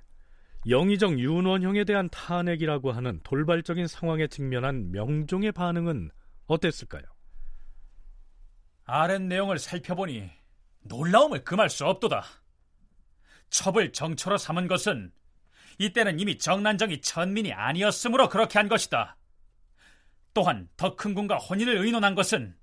[0.68, 6.10] 영의정 윤원형에 대한 탄핵이라고 하는 돌발적인 상황에 직면한 명종의 반응은
[6.48, 7.04] 어땠을까요?
[8.86, 10.32] 아랫 내용을 살펴보니
[10.82, 12.24] 놀라움을 금할 수 없도다.
[13.52, 15.12] 첩을 정처로 삼은 것은
[15.78, 19.18] 이때는 이미 정난정이 천민이 아니었으므로 그렇게 한 것이다.
[20.34, 22.56] 또한 더 큰 군과 혼인을 의논한 것은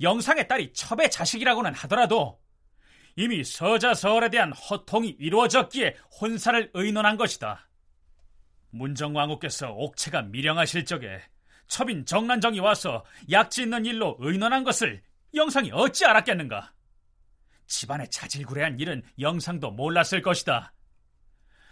[0.00, 2.40] 영상의 딸이 첩의 자식이라고는 하더라도
[3.16, 7.68] 이미 서자서얼에 대한 허통이 이루어졌기에 혼사를 의논한 것이다.
[8.70, 11.22] 문정왕후께서 옥체가 미령하실 적에
[11.66, 15.02] 첩인 정난정이 와서 약지 있는 일로 의논한 것을
[15.34, 16.72] 영상이 어찌 알았겠는가?
[17.66, 20.72] 집안에 자질구레한 일은 영상도 몰랐을 것이다.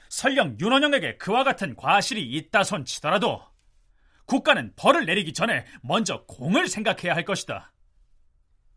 [0.08, 3.42] 설령 윤원영에게 그와 같은 과실이 있다 손 치더라도
[4.26, 7.72] 국가는 벌을 내리기 전에 먼저 공을 생각해야 할 것이다.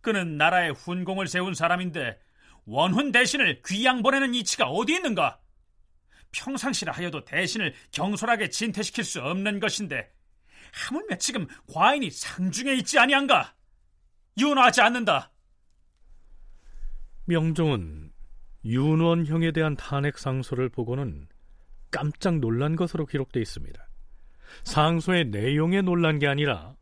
[0.02, 2.18] 그는 나라에 훈공을 세운 사람인데
[2.66, 5.40] 원훈 대신을 귀양 보내는 이치가 어디 있는가?
[6.32, 10.12] 평상시라 하여도 대신을 경솔하게 진퇴시킬 수 없는 것인데
[10.74, 13.56] 하물며 지금 과인이 상중에 있지 아니한가?
[14.38, 15.32] 윤호하지 않는다.
[17.26, 18.12] 명종은
[18.66, 21.28] 윤원형에 대한 탄핵 상소를 보고는
[21.92, 23.88] 깜짝 놀란 것으로 기록되어 있습니다.
[24.64, 26.76] 상소의 내용에 놀란 게 아니라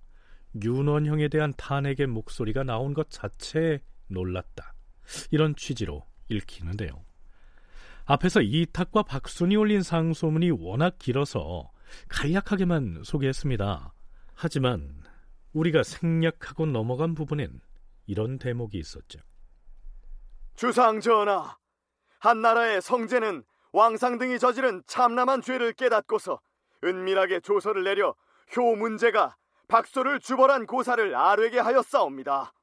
[0.63, 4.73] 윤원형에 대한 탄핵의 목소리가 나온 것 자체에 놀랐다.
[5.31, 7.03] 이런 취지로 읽히는데요.
[8.05, 11.71] 앞에서 이탁과 박순이 올린 상소문이 워낙 길어서
[12.09, 13.93] 간략하게만 소개했습니다.
[14.33, 15.01] 하지만
[15.53, 17.61] 우리가 생략하고 넘어간 부분엔
[18.05, 19.19] 이런 대목이 있었죠.
[20.55, 21.57] 주상 전하,
[22.19, 26.39] 한 나라의 성제는 왕상 등이 저지른 참남한 죄를 깨닫고서
[26.83, 28.15] 은밀하게 조서를 내려
[28.55, 29.35] 효 문제가
[29.67, 32.53] 박소를 주벌한 고사를 아뢰게 하였사옵니다.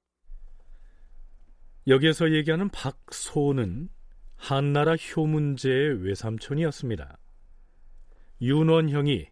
[1.89, 3.89] 여기에서 얘기하는 박소는
[4.37, 7.19] 한나라 효문제의 외삼촌이었습니다.
[8.41, 9.29] 윤원형이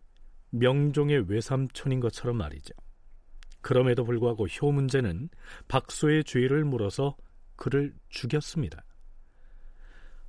[0.50, 2.74] 명종의 외삼촌인 것처럼 말이죠.
[3.60, 5.28] 그럼에도 불구하고 효문제는
[5.68, 7.16] 박소의 죄를 물어서
[7.56, 8.84] 그를 죽였습니다.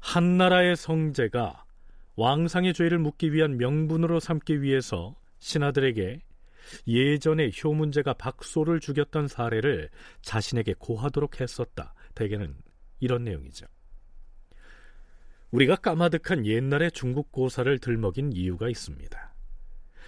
[0.02, 1.64] 한 나라의 성제가
[2.16, 6.20] 왕상의 죄를 묻기 위한 명분으로 삼기 위해서 신하들에게
[6.88, 9.90] 예전에 효문제가 박소를 죽였던 사례를
[10.22, 11.94] 자신에게 고하도록 했었다.
[12.16, 12.56] 대개는
[13.00, 13.68] 이런 내용이죠.
[15.52, 19.34] 우리가 까마득한 옛날의 중국 고사를 들먹인 이유가 있습니다.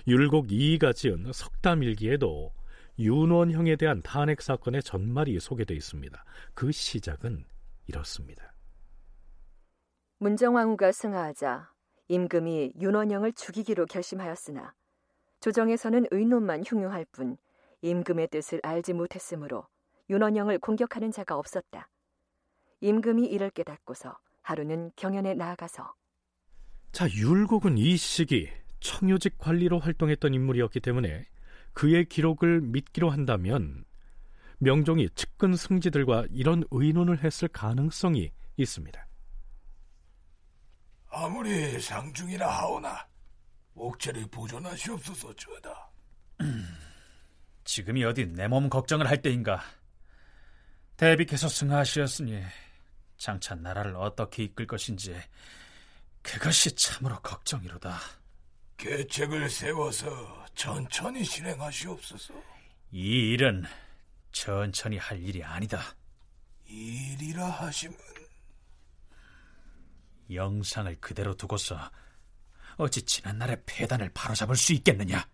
[0.08, 2.53] 율곡 이이가 지은 석담일기에도
[2.99, 6.25] 윤원형에 대한 탄핵 사건의 전말이 소개되어 있습니다.
[6.53, 7.45] 그 시작은
[7.88, 8.52] 이렇습니다.
[10.23, 11.69] 문정왕후가 승하하자
[12.07, 14.73] 임금이 윤원형을 죽이기로 결심하였으나
[15.41, 17.36] 조정에서는 의논만 흉흉할 뿐
[17.81, 19.67] 임금의 뜻을 알지 못했으므로
[20.09, 21.89] 윤원형을 공격하는 자가 없었다.
[22.79, 25.93] 임금이 이를 깨닫고서 하루는 경연에 나아가서
[26.93, 31.25] 자 율곡은 이 시기 청요직 관리로 활동했던 인물이었기 때문에
[31.73, 33.83] 그의 기록을 믿기로 한다면
[34.59, 39.05] 명종이 측근 승지들과 이런 의논을 했을 가능성이 있습니다.
[41.13, 43.08] 아무리 상중이라 하오나
[43.76, 45.73] 옥체를 보존하시옵소서 전하.
[47.63, 49.63] 지금이 어디 내 몸 걱정을 할 때인가?
[50.97, 52.43] 대비께서 승하하시었으니
[53.17, 55.15] 장차 나라를 어떻게 이끌 것인지
[56.21, 57.97] 그것이 참으로 걱정이로다.
[58.78, 62.34] 계책을 세워서 천천히 실행하시옵소서.
[62.91, 63.63] 이 일은
[64.32, 65.82] 천천히 할 일이 아니다.
[66.67, 67.97] 일이라 하심은
[70.31, 71.91] 영상을 그대로 두고서
[72.77, 75.27] 어찌 지난날의 폐단을 바로잡을 수 있겠느냐?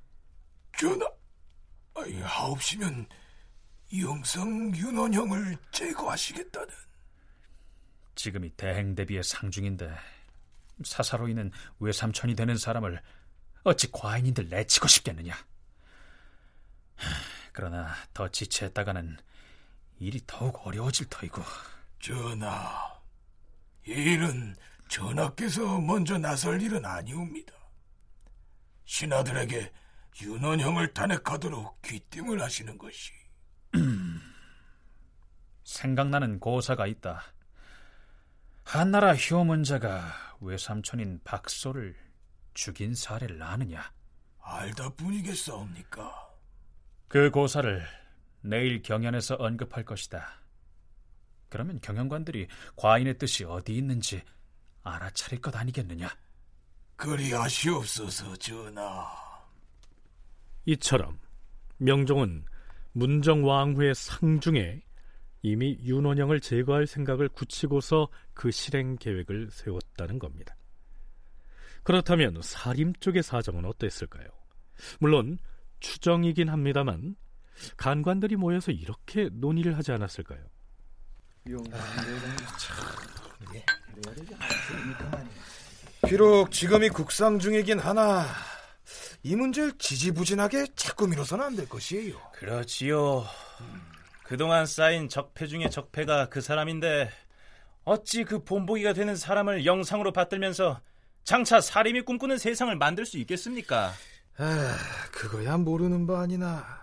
[0.78, 1.08] 전하,
[2.24, 3.08] 하옵시면
[4.02, 6.74] 영상 윤원형을 제거하시겠다는.
[8.16, 9.96] 지금이 대행 대비의 상중인데
[10.84, 13.02] 사사로이는 외삼촌이 되는 사람을
[13.64, 15.36] 어찌 과인인들 내치고 싶겠느냐?
[17.54, 19.18] 그러나 더 지체했다가는
[20.00, 21.44] 일이 더욱 어려워질 터이고.
[22.00, 23.00] 전하,
[23.86, 24.56] 이 일은
[24.90, 27.54] 전하께서 먼저 나설 일은 아니옵니다.
[28.86, 29.72] 신하들에게
[30.22, 33.14] 윤원형을 탄핵하도록 귀띔을 하시는 것이.
[35.64, 37.22] 생각나는 고사가 있다.
[38.64, 41.96] 한나라 효 문자가 외삼촌인 박소를
[42.56, 43.92] 죽인 사례를 아느냐?
[44.42, 46.30] 알다 뿐이겠사옵니까?
[47.08, 47.86] 그 고사를
[48.42, 50.42] 내일 경연에서 언급할 것이다.
[51.50, 54.24] 그러면 경영관들이 과인의 뜻이 어디 있는지
[54.84, 56.10] 알아차릴 것 아니겠느냐?
[56.96, 59.08] 그리 아시옵소서, 전하.
[60.66, 61.18] 이처럼
[61.78, 62.46] 명종은
[62.92, 64.82] 문정왕후의 상중에
[65.42, 70.56] 이미 윤원영을 제거할 생각을 굳히고서 그 실행 계획을 세웠다는 겁니다.
[71.84, 74.28] 그렇다면 사림 쪽의 사정은 어땠을까요?
[75.00, 75.38] 물론
[75.80, 77.16] 추정이긴 합니다만
[77.78, 80.46] 간관들이 모여서 이렇게 논의를 하지 않았을까요?
[86.08, 88.26] 비록 지금이 국상 중이긴 하나
[89.24, 92.16] 이 문제를 지지부진하게 자꾸 미뤄서는 안 될 것이에요.
[92.34, 93.26] 그렇지요.
[94.24, 97.12] 그동안 쌓인 적폐 중의 적폐가 그 사람인데
[97.84, 100.80] 어찌 그 본보기가 되는 사람을 영상으로 받들면서
[101.24, 103.94] 장차 사림이 꿈꾸는 세상을 만들 수 있겠습니까?
[104.38, 104.78] 아,
[105.12, 106.80] 그거야 모르는 바 아니나.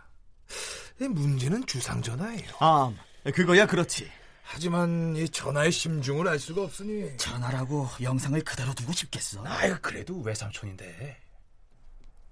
[0.99, 2.51] 문제는 주상전하예요.
[2.61, 2.93] 아,
[3.35, 4.11] 그거야 그렇지.
[4.49, 7.17] 하지만 이 전하의 심중을 알 수가 없으니.
[7.17, 9.45] 전하라고 영상을 그대로 두고 싶겠어?
[9.45, 11.21] 아유 그래도 외삼촌인데.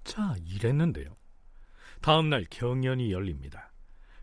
[0.05, 1.15] 자 이랬는데요.
[2.01, 3.71] 다음날 경연이 열립니다.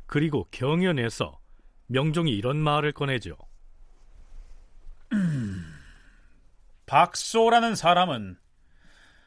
[0.07, 1.39] 그리고 경연에서
[1.87, 3.37] 명종이 이런 말을 꺼내죠.
[6.87, 8.39] 박소라는 사람은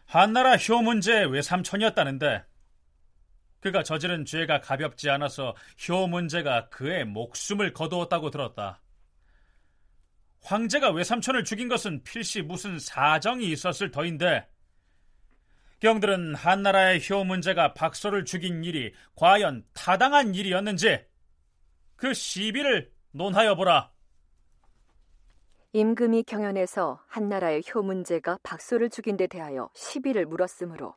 [0.05, 2.43] 한나라 효문제의 외삼촌이었다는데
[3.65, 5.55] 그가 저지른 죄가 가볍지 않아서
[5.89, 8.79] 효 문제가 그의 목숨을 거두었다고 들었다.
[10.43, 14.47] 황제가 외삼촌을 죽인 것은 필시 무슨 사정이 있었을 터인데
[15.79, 21.03] 경들은 한나라의 효 문제가 박소를 죽인 일이 과연 타당한 일이었는지
[21.95, 23.91] 그 시비를 논하여 보라.
[25.73, 30.93] 임금이 경연에서 한나라의 효 문제가 박소를 죽인 데 대하여 시비를 물었으므로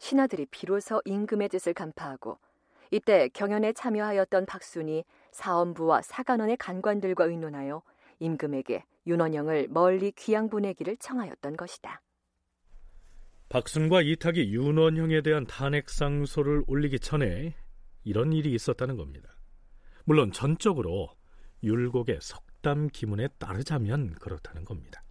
[0.00, 2.38] 신하들이 비로소 임금의 뜻을 간파하고
[2.90, 7.82] 이때 경연에 참여하였던 박순이 사원부와 사관원의 간관들과 의논하여
[8.18, 12.02] 임금에게 윤원영을 멀리 귀양 보내기를 청하였던 것이다.
[13.50, 17.54] 박순과 이탁이 윤원형에 대한 탄핵 상소를 올리기 전에
[18.04, 19.36] 이런 일이 있었다는 겁니다.
[20.04, 21.10] 물론 전적으로
[21.62, 25.02] 율곡의 석담 기문에 따르자면 그렇다는 겁니다.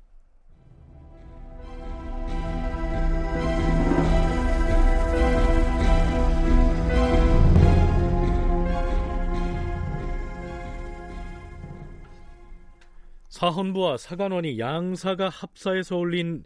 [13.39, 16.43] 사헌부와 사관원이 양사가 합사해서 올린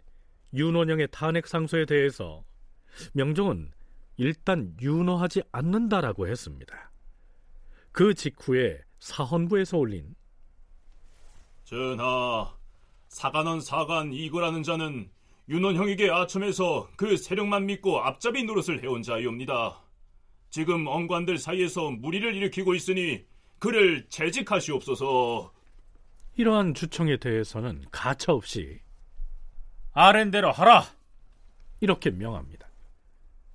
[0.54, 2.44] 윤원영의 탄핵 상소에 대해서
[3.14, 3.72] 명종은
[4.16, 6.92] 일단 윤호하지 않는다라고 했습니다.
[7.90, 10.14] 그 직후에 사헌부에서 올린
[11.64, 12.54] 전하,
[13.08, 15.10] 사관원 사관 이거라는 자는
[15.48, 19.82] 윤원형에게 아첨해서 그 세력만 믿고 앞잡이 노릇을 해온 자이옵니다.
[20.50, 23.24] 지금 언관들 사이에서 무리를 일으키고 있으니
[23.58, 25.53] 그를 재직하시옵소서.
[26.36, 28.80] 이러한 주청에 대해서는 가차없이
[29.92, 30.84] 아랜대로 하라
[31.80, 32.68] 이렇게 명합니다.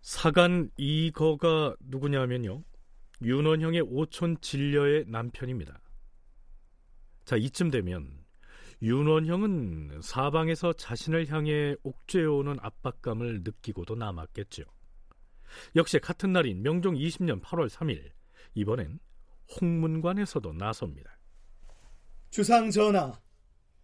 [0.01, 2.63] 사간 이거가 누구냐면요.
[3.21, 5.81] 윤원형의 오촌 진려의 남편입니다.
[7.25, 8.09] 자, 이쯤 되면
[8.81, 14.63] 윤원형은 사방에서 자신을 향해 옥죄어오는 압박감을 느끼고도 남았겠죠.
[15.75, 18.09] 역시 같은 날인 명종 20년 8월 3일
[18.53, 18.99] 이번엔
[19.59, 21.18] 홍문관에서도 나섭니다.
[22.29, 23.19] 주상 전하,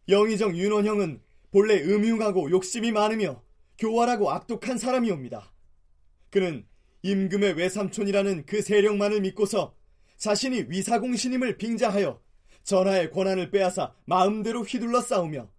[0.08, 3.42] 영의정 윤원형은 본래 음흉하고 욕심이 많으며
[3.80, 5.52] 교활하고 악독한 사람이옵니다.
[6.30, 6.66] 그는
[7.02, 9.76] 임금의 외삼촌이라는 그 세력만을 믿고서
[10.18, 12.22] 자신이 위사공신임을 빙자하여
[12.64, 15.50] 전하의 권한을 빼앗아 마음대로 휘둘러 싸우며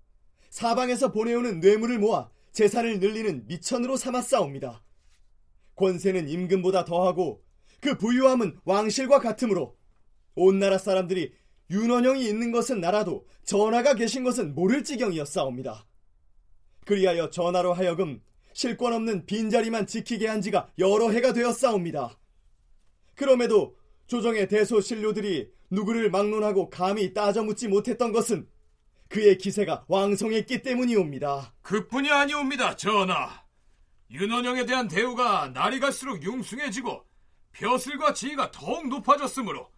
[0.51, 4.83] 사방에서 보내오는 뇌물을 모아 재산을 늘리는 미천으로 삼아 싸웁니다.
[5.75, 7.43] 권세는 임금보다 더하고
[7.81, 9.77] 그 부유함은 왕실과 같으므로
[10.35, 11.33] 온 나라 사람들이
[11.71, 15.87] 윤원영이 있는 것은 나라도 전하가 계신 것은 모를 지경이었사옵니다.
[16.85, 18.21] 그리하여 전하로 하여금
[18.53, 22.19] 실권 없는 빈자리만 지키게 한 지가 여러 해가 되었사옵니다.
[23.15, 23.77] 그럼에도
[24.07, 28.49] 조정의 대소신료들이 누구를 막론하고 감히 따져묻지 못했던 것은
[29.09, 31.55] 그의 기세가 왕성했기 때문이옵니다.
[31.63, 33.45] 그뿐이 아니옵니다, 전하.
[34.11, 37.05] 윤원영에 대한 대우가 날이 갈수록 융숭해지고
[37.53, 39.69] 벼슬과 지위가 더욱 높아졌으므로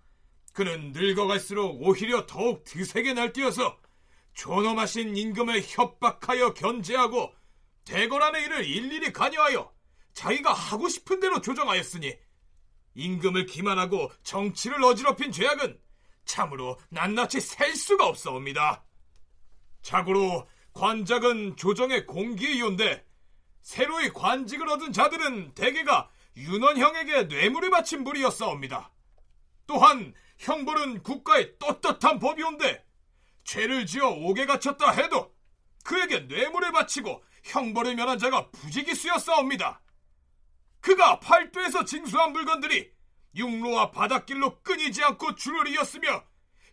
[0.59, 3.79] 그는 늙어갈수록 오히려 더욱 드세게 날뛰어서
[4.35, 7.33] 존엄하신 임금을 협박하여 견제하고
[7.85, 9.73] 대궐안의 일을 일일이 관여하여
[10.15, 12.13] 자기가 하고 싶은 대로 조정하였으니
[12.97, 15.79] 임금을 기만하고 정치를 어지럽힌 죄악은
[16.25, 18.85] 참으로 낱낱이 셀 수가 없사옵니다.
[19.83, 23.07] 자고로 관작은 조정의 공기이온데
[23.61, 28.91] 새로이 관직을 얻은 자들은 대개가 윤원형에게 뇌물을 바친 불이었사옵니다.
[29.69, 32.85] 또한 형벌은 국가의 떳떳한 법이온데
[33.45, 35.35] 죄를 지어 옥에 갇혔다 해도
[35.85, 39.81] 그에게 뇌물을 바치고 형벌을 면한 자가 부지기수였사옵니다.
[40.81, 42.93] 그가 팔도에서 징수한 물건들이
[43.35, 46.25] 육로와 바닷길로 끊이지 않고 줄을 이었으며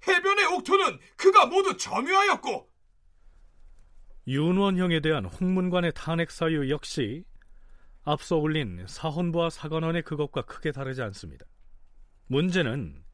[0.07, 2.69] 해변의 옥토는 그가 모두 점유하였고
[4.27, 7.23] 윤원형에 대한 홍문관의 탄핵 사유 역시
[8.03, 11.45] 앞서 올린 사헌부와 사관원의 그것과 크게 다르지 않습니다.
[12.27, 13.04] 문제는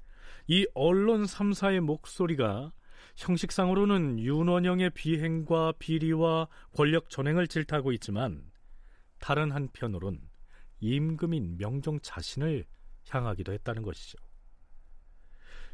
[0.54, 2.74] 이 언론 3사의 목소리가
[3.16, 8.52] 형식상으로는 윤원영의 비행과 비리와 권력 전횡을 질타하고 있지만
[9.20, 10.20] 다른 한편으론
[10.82, 12.66] 임금인 명종 자신을
[13.08, 14.18] 향하기도 했다는 것이죠.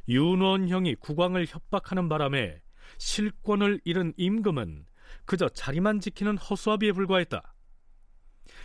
[0.09, 2.61] 윤원형이 국왕을 협박하는 바람에
[2.99, 4.85] 실권을 잃은 임금은
[5.25, 7.55] 그저 자리만 지키는 허수아비에 불과했다.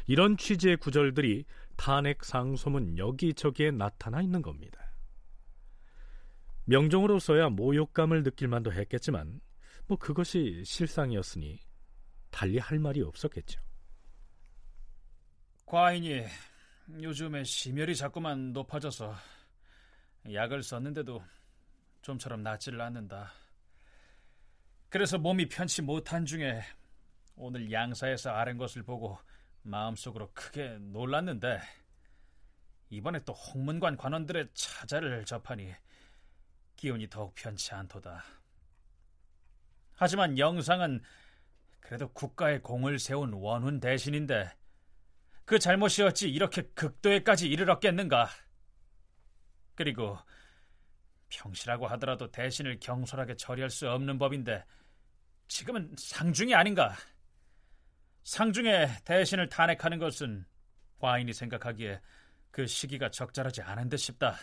[0.08, 1.46] 이런 취지의 구절들이
[1.78, 4.81] 탄핵 상소문 여기저기에 나타나 있는 겁니다.
[6.72, 9.42] 명종으로서야 모욕감을 느낄 만도 했겠지만
[9.86, 11.60] 뭐 그것이 실상이었으니
[12.30, 13.60] 달리 할 말이 없었겠죠.
[15.66, 16.24] 과인이
[17.02, 19.14] 요즘에 심혈이 자꾸만 높아져서
[20.32, 21.22] 약을 썼는데도
[22.00, 23.30] 좀처럼 낫지를 않는다.
[24.88, 26.62] 그래서 몸이 편치 못한 중에
[27.36, 29.18] 오늘 양사에서 아는 것을 보고
[29.62, 31.60] 마음속으로 크게 놀랐는데
[32.88, 35.74] 이번에 또 홍문관 관원들의 차자를 접하니
[36.82, 38.24] 기운이 더욱 편치 않도다.
[39.92, 41.00] 하지만 영상은
[41.78, 44.50] 그래도 국가의 공을 세운 원훈 대신인데
[45.44, 48.28] 그 잘못이 어찌 이렇게 극도에까지 이르렀겠는가?
[49.76, 50.18] 그리고
[51.28, 54.64] 평시라고 하더라도 대신을 경솔하게 처리할 수 없는 법인데
[55.46, 56.96] 지금은 상중이 아닌가?
[58.24, 60.46] 상중에 대신을 탄핵하는 것은
[60.98, 62.00] 과인이 생각하기에
[62.50, 64.36] 그 시기가 적절하지 않은 듯 싶다.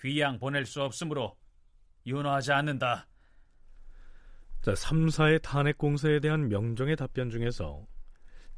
[0.00, 1.36] 귀양 보낼 수 없으므로
[2.06, 3.06] 윤호하지 않는다.
[4.62, 7.86] 자, 3사의 탄핵 공세에 대한 명정의 답변 중에서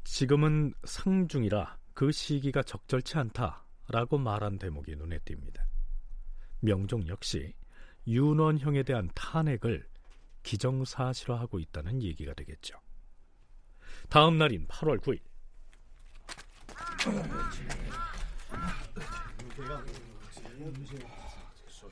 [0.04, 5.62] 지금은 상중이라 그 시기가 적절치 않다라고 말한 대목이 눈에 띕니다.
[6.60, 7.54] 명종 역시
[8.06, 9.86] 윤원형에 대한 탄핵을
[10.42, 12.76] 기정사실화하고 있다는 얘기가 되겠죠.
[14.08, 15.20] 다음 날인 8월 9일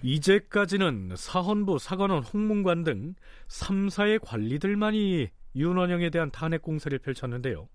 [0.02, 3.14] 이제까지는 사헌부, 사관원, 홍문관 등
[3.48, 7.68] 3사의 관리들만이 윤원영에 대한 탄핵 공세를 펼쳤는데요.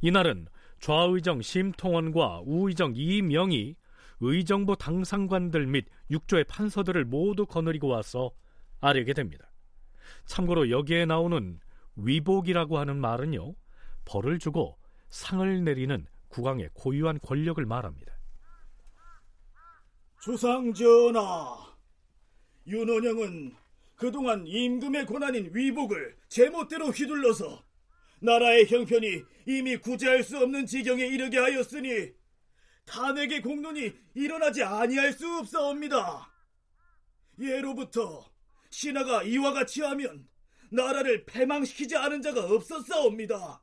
[0.00, 0.46] 이날은
[0.80, 3.76] 좌의정 심통원과 우의정 이명이
[4.20, 8.30] 의정부 당상관들 및 육조의 판서들을 모두 거느리고 와서
[8.80, 9.50] 아뢰게 됩니다.
[10.26, 11.58] 참고로 여기에 나오는
[11.96, 13.54] 위복이라고 하는 말은요,
[14.04, 18.13] 벌을 주고 상을 내리는 국왕의 고유한 권력을 말합니다.
[20.24, 21.76] 주상전하,
[22.66, 23.54] 윤원영은
[23.94, 27.62] 그동안 임금의 권한인 위복을 제멋대로 휘둘러서
[28.20, 32.14] 나라의 형편이 이미 구제할 수 없는 지경에 이르게 하였으니
[32.86, 36.32] 탄핵의 공론이 일어나지 아니할 수 없사옵니다.
[37.38, 38.32] 예로부터
[38.70, 40.26] 신하가 이와 같이 하면
[40.70, 43.62] 나라를 패망시키지 않은 자가 없었사옵니다.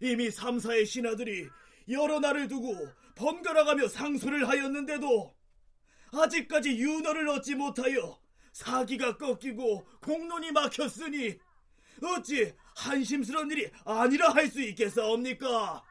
[0.00, 1.50] 이미 삼사의 신하들이
[1.90, 2.88] 여러 날을 두고
[3.18, 5.36] 번갈아가며 상소를 하였는데도
[6.12, 8.18] 아직까지 윤허를 얻지 못하여
[8.52, 11.38] 사기가 꺾이고 공론이 막혔으니
[12.02, 15.84] 어찌 한심스러운 일이 아니라 할 수 있겠사옵니까?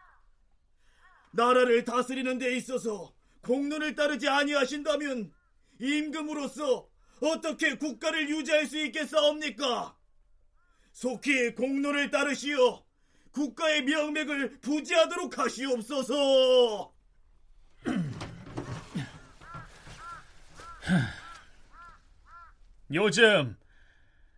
[1.33, 3.13] 나라를 다스리는 데 있어서
[3.43, 5.31] 공론을 따르지 아니하신다면
[5.79, 6.89] 임금으로서
[7.21, 9.95] 어떻게 국가를 유지할 수 있겠사옵니까?
[10.93, 12.83] 속히 공론을 따르시어
[13.31, 16.96] 국가의 명맥을 부지하도록 하시옵소서.
[22.93, 23.57] 요즘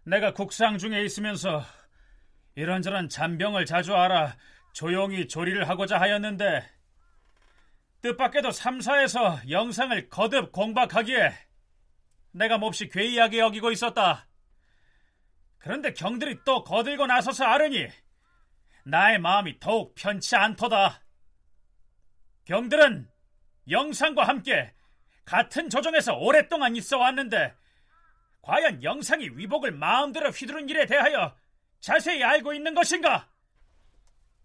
[0.04, 1.64] 내가 국상 중에 있으면서
[2.56, 4.36] 이런저런 잔병을 자주 알아
[4.74, 6.68] 조용히 조리를 하고자 하였는데
[8.02, 11.34] 뜻밖에도 3사에서 영상을 거듭 공박하기에
[12.32, 14.28] 내가 몹시 괴이하게 여기고 있었다.
[15.58, 17.88] 그런데 경들이 또 거들고 나서서 아르니
[18.86, 21.04] 나의 마음이 더욱 편치 않도다.
[22.46, 23.10] 경들은
[23.70, 24.74] 영상과 함께
[25.30, 27.54] 같은 조정에서 오랫동안 있어 왔는데
[28.42, 31.36] 과연 영상이 위복을 마음대로 휘두른 일에 대하여
[31.80, 33.30] 자세히 알고 있는 것인가?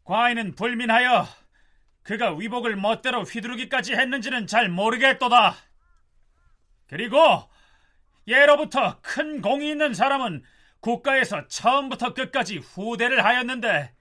[0.04, 1.26] 과인은 불민하여
[2.02, 5.56] 그가 위복을 멋대로 휘두르기까지 했는지는 잘 모르겠도다.
[6.86, 7.18] 그리고
[8.28, 10.44] 예로부터 큰 공이 있는 사람은
[10.80, 13.94] 국가에서 처음부터 끝까지 후대를 하였는데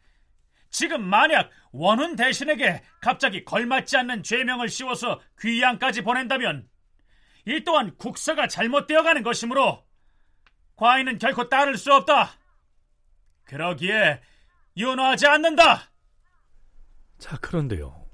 [0.70, 6.73] 지금 만약 원훈 대신에게 갑자기 걸맞지 않는 죄명을 씌워서 귀양까지 보낸다면
[7.46, 9.84] 이 또한 국사가 잘못되어 가는 것이므로
[10.76, 12.32] 과인은 결코 따를 수 없다.
[13.44, 14.22] 그러기에
[14.78, 15.92] 윤호하지 않는다.
[17.18, 18.06] 자, 그런데요.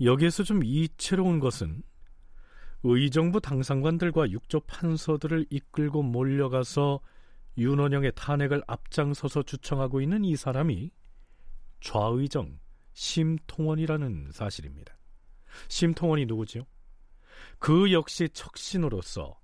[0.00, 1.82] 여기에서 좀 이채로운 것은
[2.82, 7.00] 의정부 당상관들과 육조 판서들을 이끌고 몰려가서
[7.56, 10.90] 윤원영의 탄핵을 앞장서서 주청하고 있는 이 사람이
[11.80, 12.58] 좌의정
[12.92, 14.96] 심통원이라는 사실입니다.
[15.68, 16.64] 심통원이 누구지요?
[17.58, 19.38] 그 역시 척신으로서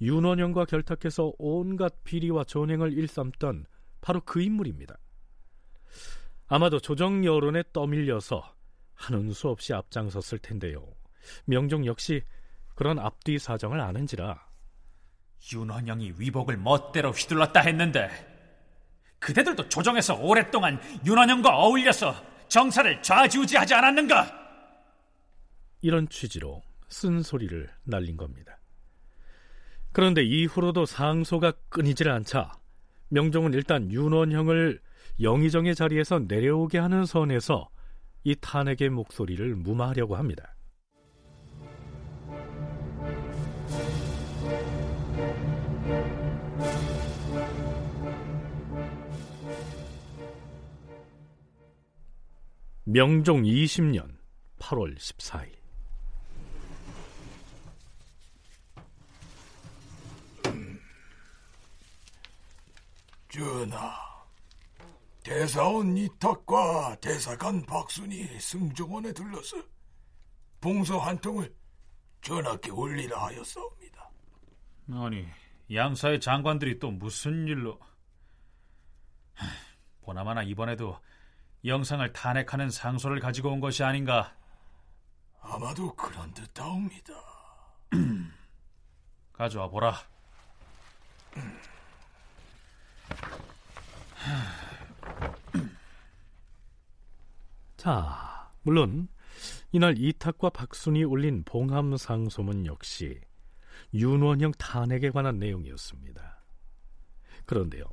[0.00, 3.66] 윤원영과 결탁해서 온갖 비리와 전횡을 일삼던
[4.00, 4.96] 바로 그 인물입니다.
[6.46, 8.54] 아마도 조정 여론에 떠밀려서
[8.94, 10.86] 하는 수 없이 앞장섰을 텐데요.
[11.44, 12.22] 명종 역시
[12.74, 14.48] 그런 앞뒤 사정을 아는지라
[15.52, 18.08] 윤원영이 위복을 멋대로 휘둘렀다 했는데
[19.18, 22.14] 그대들도 조정에서 오랫동안 윤원영과 어울려서
[22.48, 24.38] 정사를 좌지우지하지 않았는가?
[25.80, 28.58] 이런 취지로 쓴소리를 날린 겁니다.
[29.92, 32.52] 그런데 이후로도 상소가 끊이질 않자
[33.08, 34.80] 명종은 일단 윤원형을
[35.20, 37.68] 영의정의 자리에서 내려오게 하는 선에서
[38.24, 40.54] 이 탄핵의 목소리를 무마하려고 합니다.
[52.84, 54.16] 명종 20년
[54.58, 55.57] 8월 14일
[63.28, 63.94] 전하,
[65.22, 69.56] 대사원 이탁과 대사관 박순이 승정원에 들러서
[70.60, 71.54] 봉서 한 통을
[72.22, 74.10] 전하께 올리라 하였사옵니다.
[74.92, 75.26] 아니,
[75.72, 77.78] 양사의 장관들이 또 무슨 일로...
[80.00, 80.98] 보나마나 이번에도
[81.64, 84.34] 영상을 탄핵하는 상소를 가지고 온 것이 아닌가?
[85.40, 87.12] 아마도 그런 듯하옵니다.
[89.34, 89.94] 가져와 보라.
[97.88, 99.08] 자, 물론
[99.72, 103.18] 이날 이탁과 박순이 올린 봉함 상 소문 역시
[103.94, 106.44] 윤원형 탄핵에 관한 내용이었습니다.
[107.46, 107.84] 그런데요,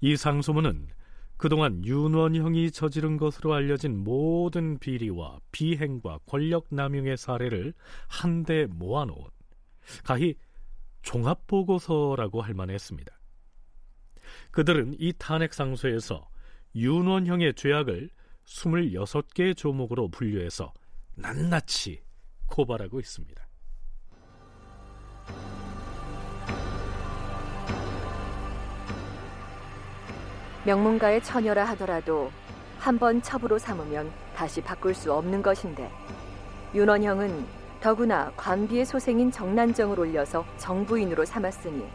[0.00, 0.88] 이 상소문은
[1.36, 7.74] 그동안 윤원형이 저지른 것으로 알려진 모든 비리와 비행과 권력 남용의 사례를
[8.08, 9.22] 한데 모아놓은
[10.02, 10.34] 가히
[11.02, 13.12] 종합보고서라고 할 만했습니다.
[14.50, 16.26] 그들은 이 탄핵 상소에서
[16.74, 18.08] 윤원형의 죄악을
[18.46, 20.72] 26개의 조목으로 분류해서
[21.16, 22.02] 낱낱이
[22.46, 23.42] 고발하고 있습니다.
[30.64, 32.30] 명문가의 처녀라 하더라도
[32.78, 35.90] 한 번 첩으로 삼으면 다시 바꿀 수 없는 것인데
[36.74, 37.46] 윤원형은
[37.80, 41.86] 더구나 관비의 소생인 정난정을 올려서 정부인으로 삼았으니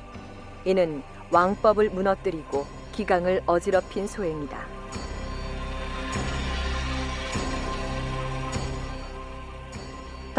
[0.66, 4.79] 이는 왕법을 무너뜨리고 기강을 어지럽힌 소행이다.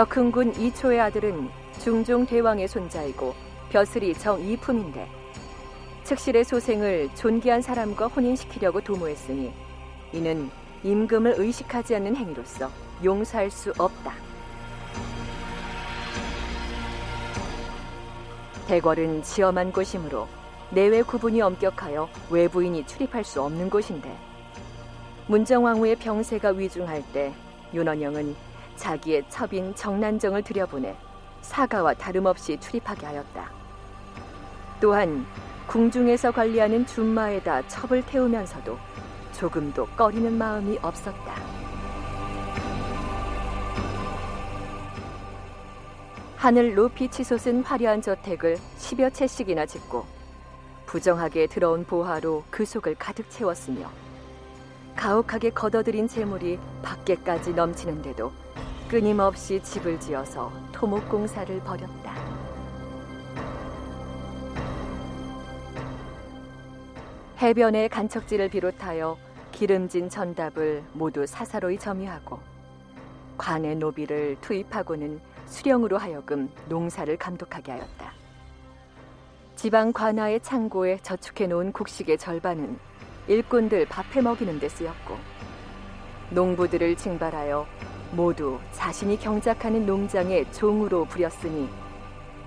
[0.00, 3.34] 더큰군 이초의 아들은 중종 대왕의 손자이고
[3.68, 5.06] 벼슬이 정이품인데
[6.04, 9.52] 측실의 소생을 존귀한 사람과 혼인시키려고 도모했으니
[10.14, 10.50] 이는
[10.84, 12.70] 임금을 의식하지 않는 행위로서
[13.04, 14.14] 용서할 수 없다.
[18.68, 20.28] 대궐은 지엄한 곳이므로
[20.70, 24.16] 내외 구분이 엄격하여 외부인이 출입할 수 없는 곳인데
[25.26, 27.34] 문정왕후의 병세가 위중할 때
[27.74, 28.49] 윤원영은
[28.80, 30.96] 자기의 첩인 정난정을 들여보내
[31.42, 33.50] 사가와 다름없이 출입하게 하였다.
[34.80, 35.26] 또한
[35.66, 38.78] 궁중에서 관리하는 준마에다 첩을 태우면서도
[39.34, 41.34] 조금도 꺼리는 마음이 없었다.
[46.36, 50.06] 하늘 높이 치솟은 화려한 저택을 10여 채씩이나 짓고
[50.86, 53.90] 부정하게 들어온 보화로 그 속을 가득 채웠으며
[54.96, 58.32] 가혹하게 걷어들인 재물이 밖에까지 넘치는데도
[58.90, 62.12] 끊임없이 집을 지어서 토목 공사를 벌였다.
[67.38, 69.16] 해변의 간척지를 비롯하여
[69.52, 72.40] 기름진 전답을 모두 사사로이 점유하고
[73.38, 78.12] 관의 노비를 투입하고는 수령으로 하여금 농사를 감독하게 하였다.
[79.54, 82.76] 지방 관아의 창고에 저축해 놓은 곡식의 절반은
[83.28, 85.16] 일꾼들 밥해 먹이는 데 쓰였고
[86.30, 87.68] 농부들을 징발하여
[88.12, 91.68] 모두 자신이 경작하는 농장의 종으로 부렸으니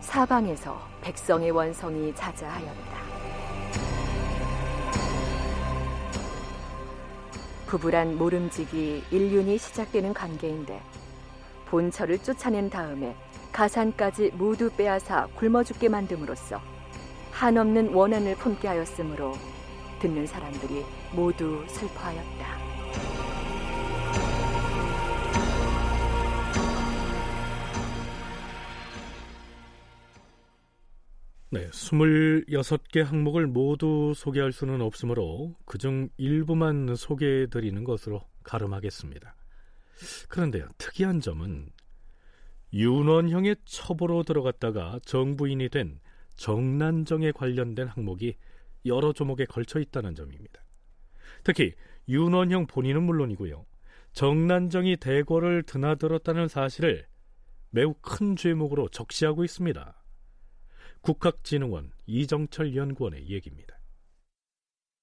[0.02, 2.94] 사방에서 백성의 원성이 자자하였다.
[7.68, 10.80] 부부란 모름지기 인륜이 시작되는 관계인데
[11.66, 13.16] 본처를 쫓아낸 다음에
[13.52, 16.60] 가산까지 모두 빼앗아 굶어 죽게 만듦으로써
[17.32, 19.34] 한없는 원한을 품게 하였으므로
[20.00, 23.23] 듣는 사람들이 모두 슬퍼하였다.
[31.54, 39.36] 네, 26개 항목을 모두 소개할 수는 없으므로 그중 일부만 소개해 드리는 것으로 가름하겠습니다.
[40.30, 41.70] 그런데요, 특이한 점은
[42.74, 46.00] 윤원형의 첩으로 들어갔다가 정부인이 된
[46.38, 48.36] 정난정에 관련된 항목이
[48.88, 50.60] 여러 조목에 걸쳐 있다는 점입니다.
[51.44, 51.74] 특히
[52.10, 53.64] 윤원형 본인은 물론이고요.
[54.14, 57.06] 정난정이 대궐을 드나들었다는 사실을
[57.70, 60.03] 매우 큰 죄목으로 적시하고 있습니다.
[61.04, 63.78] 국학진흥원 이정철 연구원의 얘기입니다.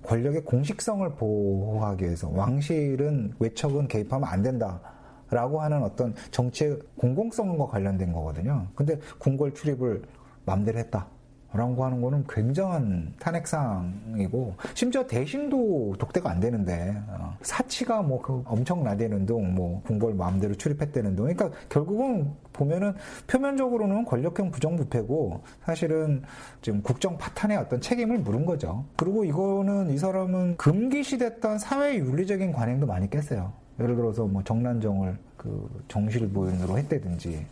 [0.03, 4.81] 권력의 공식성을 보호하기 위해서 왕실은 외척은 개입하면 안 된다
[5.29, 8.69] 라고 하는 어떤 정치의 공공성과 관련된 거거든요.
[8.75, 10.03] 근데 궁궐 출입을
[10.47, 11.07] 맘대로 했다.
[11.53, 18.85] 라고 하는 거는 굉장한 탄핵상이고 심지어 대신도 독대가 안 되는데 어, 사치가 뭐 그 엄청
[18.85, 21.27] 나대는 둥, 뭐 궁궐 마음대로 출입했다는 둥.
[21.27, 22.95] 그러니까 결국은 보면은
[23.27, 26.23] 표면적으로는 권력형 부정부패고 사실은
[26.63, 28.85] 지금 국정 파탄의 어떤 책임을 물은 거죠.
[28.97, 33.53] 그리고 이거는 이 사람은 금기시됐던 사회 윤리적인 관행도 많이 깼어요.
[33.81, 37.47] 예를 들어서 뭐 정난정을 그 정실부인으로 했다든지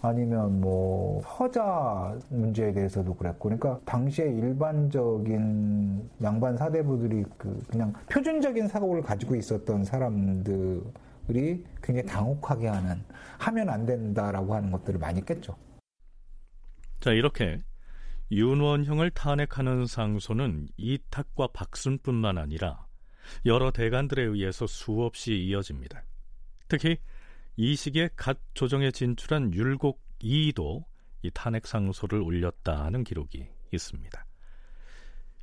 [0.00, 9.02] 아니면 뭐 허자 문제에 대해서도 그랬고 그러니까 당시에 일반적인 양반 사대부들이 그 그냥 표준적인 사고를
[9.02, 13.02] 가지고 있었던 사람들이 굉장히 당혹하게 하는
[13.38, 15.56] 하면 안 된다라고 하는 것들을 많이 깼죠.
[17.00, 17.62] 자 이렇게
[18.30, 22.86] 윤원형을 탄핵하는 상소는 이탁과 박순뿐만 아니라
[23.46, 26.02] 여러 대관들에 의해서 수없이 이어집니다.
[26.68, 26.98] 특히
[27.60, 30.84] 이 시기에 갓 조정에 진출한 율곡 이도
[31.22, 34.24] 이 탄핵 상소를 올렸다 하는 기록이 있습니다.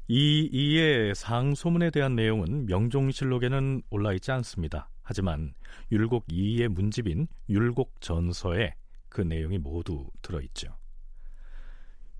[0.07, 4.89] 이 이의 상소문에 대한 내용은 명종실록에는 올라 있지 않습니다.
[5.01, 5.53] 하지만
[5.91, 8.75] 율곡 이의 문집인 율곡 전서에
[9.09, 10.73] 그 내용이 모두 들어 있죠.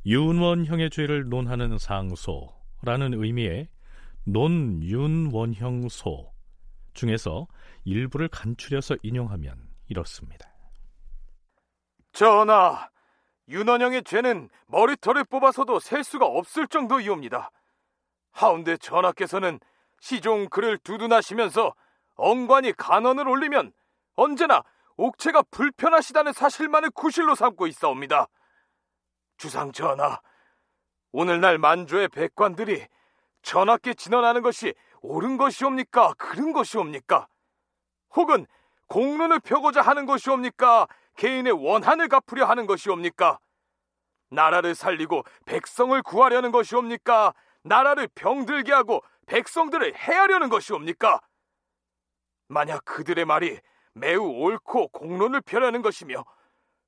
[0.06, 3.70] 윤원형의 죄를 논하는 상소라는 의미의
[4.26, 6.34] 논윤원형소
[6.94, 7.48] 중에서
[7.86, 10.50] 일부를 간추려서 인용하면 이렇습니다.
[12.12, 12.90] 전하,
[13.48, 17.52] 윤원영의 죄는 머리털을 뽑아서도 셀 수가 없을 정도이옵니다.
[18.32, 19.60] 하운데 전하께서는
[20.00, 21.74] 시종 그를 두둔하시면서
[22.16, 23.74] 엉관이 간언을 올리면
[24.16, 24.64] 언제나
[24.98, 28.28] 옥체가 불편하시다는 사실만을 구실로 삼고 있사옵니다.
[29.38, 30.22] 주상 전하,
[31.12, 32.88] 오늘날 만주의 백관들이
[33.42, 36.14] 전하께 진언하는 것이 옳은 것이옵니까?
[36.18, 37.28] 그른 것이옵니까?
[38.16, 38.48] 혹은
[38.88, 40.88] 공론을 펴고자 하는 것이옵니까?
[41.18, 43.40] 개인의 원한을 갚으려 하는 것이옵니까?
[44.30, 47.34] 나라를 살리고 백성을 구하려는 것이옵니까?
[47.64, 51.22] 나라를 병들게 하고 백성들을 해하려는 것이옵니까?
[52.48, 53.60] 만약 그들의 말이
[53.94, 56.24] 매우 옳고 공론을 펴려는 것이며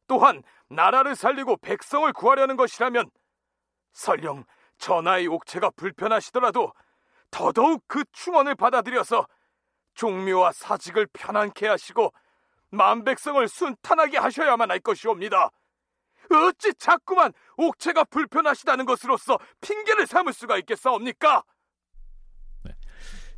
[0.07, 3.09] 또한 나라를 살리고 백성을 구하려는 것이라면
[3.93, 4.43] 설령
[4.77, 6.73] 전하의 옥체가 불편하시더라도
[7.31, 9.27] 더더욱 그 충원을 받아들여서
[9.97, 12.13] 종묘와 사직을 편안케 하시고
[12.69, 15.49] 만백성을 순탄하게 하셔야만 할 것이옵니다.
[16.31, 21.43] 어찌 자꾸만 옥체가 불편하시다는 것으로서 핑계를 삼을 수가 있겠사옵니까?
[22.63, 22.71] 네.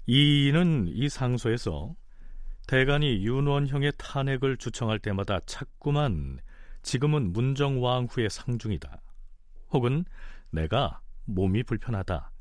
[0.08, 1.96] 이는 이 상소에서
[2.68, 6.40] 대간이 윤원형의 탄핵을 주청할 때마다 자꾸만
[6.82, 9.02] 지금은 문정왕후의 상중이다.
[9.72, 10.06] 혹은
[10.52, 12.32] 내가 몸이 불편하다.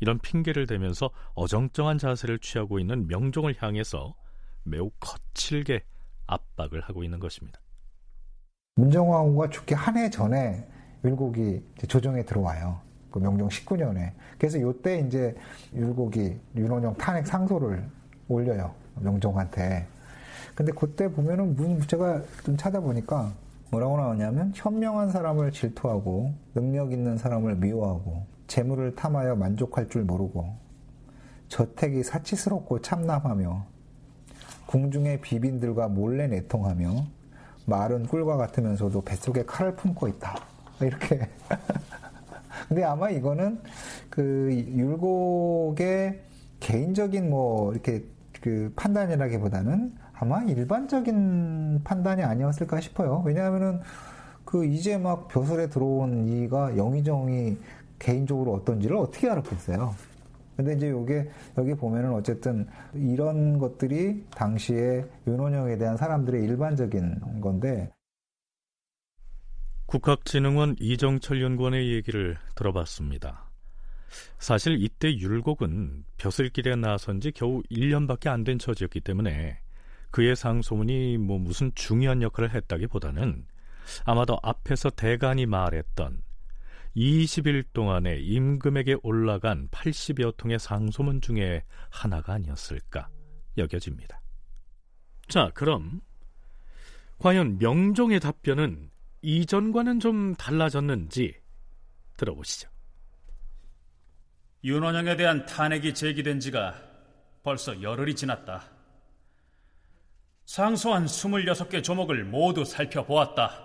[0.00, 4.14] 이런 핑계를 대면서 어정쩡한 자세를 취하고 있는 명종을 향해서
[4.64, 5.82] 매우 거칠게
[6.26, 7.60] 압박을 하고 있는 것입니다.
[8.76, 10.66] 문정왕후가 죽기 한 해 전에
[11.04, 12.80] 율곡이 조정에 들어와요.
[13.10, 14.12] 그 명종 19년에.
[14.38, 15.36] 그래서 요때 이제
[15.74, 17.84] 율곡이 윤원영 탄핵 상소를
[18.28, 18.74] 올려요.
[18.96, 19.86] 명종한테.
[20.54, 23.32] 근데 그때 보면은 문 제가 좀 찾아보니까
[23.70, 30.54] 뭐라고 나오냐면 현명한 사람을 질투하고 능력 있는 사람을 미워하고 재물을 탐하여 만족할 줄 모르고
[31.48, 33.66] 저택이 사치스럽고 참남하며
[34.66, 37.04] 궁중의 비빈들과 몰래 내통하며
[37.66, 40.38] 말은 꿀과 같으면서도 뱃속에 칼을 품고 있다.
[40.80, 41.28] 이렇게.
[42.68, 43.60] 근데 아마 이거는
[44.08, 46.22] 그 율곡의
[46.60, 48.04] 개인적인 뭐 이렇게
[48.40, 53.20] 그 판단이라기보다는 아마 일반적인 판단이 아니었을까 싶어요.
[53.26, 53.80] 왜냐하면은
[54.44, 57.56] 그 이제 막 벼슬에 들어온 이가 영의정이
[58.04, 59.94] 개인적으로 어떤지를 어떻게 알았겠어요?
[60.56, 67.90] 근데 이제 요게 여기 보면은 어쨌든 이런 것들이 당시에 윤원영에 대한 사람들의 일반적인 건데
[69.86, 73.50] 국학진흥원 이정철 연구원의 얘기를 들어봤습니다.
[74.38, 79.58] 사실 이때 율곡은 벼슬길에 나선 지 겨우 1년밖에 안 된 처지였기 때문에
[80.10, 83.46] 그의 상소문이 뭐 무슨 중요한 역할을 했다기보다는
[84.04, 86.22] 아마도 앞에서 대간이 말했던
[86.96, 93.08] 20일 동안에 임금에게 올라간 80여 통의 상소문 중에 하나가 아니었을까
[93.58, 94.20] 여겨집니다.
[95.28, 96.00] 자, 그럼
[97.18, 98.90] 과연 명종의 답변은
[99.22, 101.34] 이전과는 좀 달라졌는지
[102.16, 102.68] 들어보시죠.
[104.62, 106.80] 윤원영에 대한 탄핵이 제기된 지가
[107.42, 108.70] 벌써 열흘이 지났다.
[110.46, 113.64] 상소한 26개 조목을 모두 살펴보았다.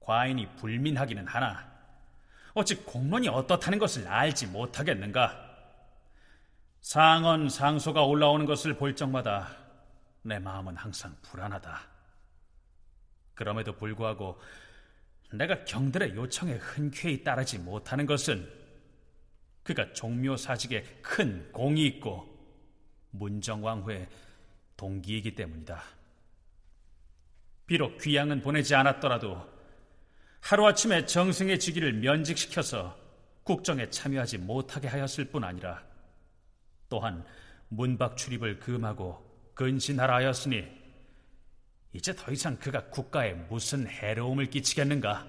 [0.00, 1.67] 과인이 불민하기는 하나
[2.58, 5.46] 어찌 공론이 어떻다는 것을 알지 못하겠는가?
[6.80, 9.56] 상언 상소가 올라오는 것을 볼 적마다
[10.22, 11.80] 내 마음은 항상 불안하다.
[13.34, 14.40] 그럼에도 불구하고
[15.32, 18.50] 내가 경들의 요청에 흔쾌히 따르지 못하는 것은
[19.62, 22.26] 그가 종묘 사직에 큰 공이 있고
[23.10, 24.08] 문정왕후의
[24.76, 25.82] 동기이기 때문이다.
[27.66, 29.57] 비록 귀양은 보내지 않았더라도
[30.40, 32.96] 하루아침에 정승의 직위를 면직시켜서
[33.42, 35.82] 국정에 참여하지 못하게 하였을 뿐 아니라
[36.88, 37.24] 또한
[37.68, 40.64] 문박 출입을 금하고 근신하라 하였으니
[41.92, 45.26] 이제 더 이상 그가 국가에 무슨 해로움을 끼치겠는가?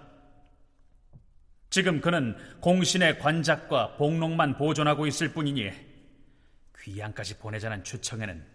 [1.70, 5.72] 지금 그는 공신의 관작과 복록만 보존하고 있을 뿐이니
[6.80, 8.46] 귀양까지 보내자는 추청에는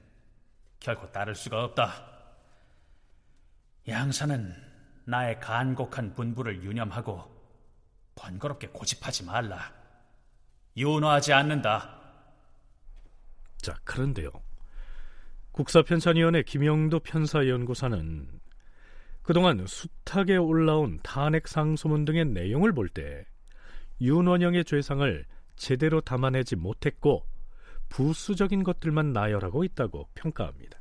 [0.80, 2.06] 결코 따를 수가 없다.
[3.86, 4.63] 양사는
[5.04, 7.22] 나의 간곡한 분부를 유념하고
[8.14, 9.72] 번거롭게 고집하지 말라.
[10.76, 12.00] 윤호하지 않는다.
[13.58, 14.30] 자, 그런데요.
[15.52, 18.40] 국사편찬위원회 김영도 편사연구사는
[19.22, 23.24] 그동안 숱하게 올라온 탄핵 상소문 등의 내용을 볼 때
[24.00, 25.24] 윤원영의 죄상을
[25.56, 27.24] 제대로 담아내지 못했고
[27.88, 30.78] 부수적인 것들만 나열하고 있다고 평가합니다.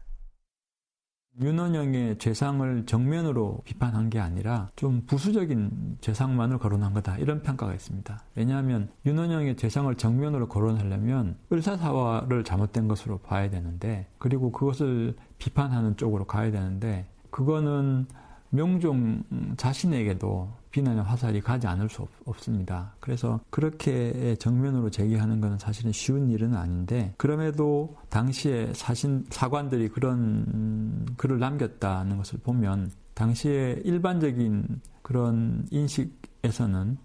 [1.41, 8.21] 윤원영의 죄상을 정면으로 비판한 게 아니라 좀 부수적인 죄상만을 거론한 거다 이런 평가가 있습니다.
[8.35, 16.51] 왜냐하면 윤원영의 죄상을 정면으로 거론하려면 을사사화를 잘못된 것으로 봐야 되는데 그리고 그것을 비판하는 쪽으로 가야
[16.51, 18.05] 되는데 그거는
[18.53, 19.23] 명종
[19.57, 22.93] 자신에게도 비난의 화살이 가지 않을 수 없, 습니다.
[22.99, 31.39] 그래서 그렇게 정면으로 제기하는 것은 사실은 쉬운 일은 아닌데 그럼에도 당시에 사신 사관들이 그런 글을
[31.39, 36.97] 남겼다는 것을 보면 당시에 일반적인 그런 인식에서는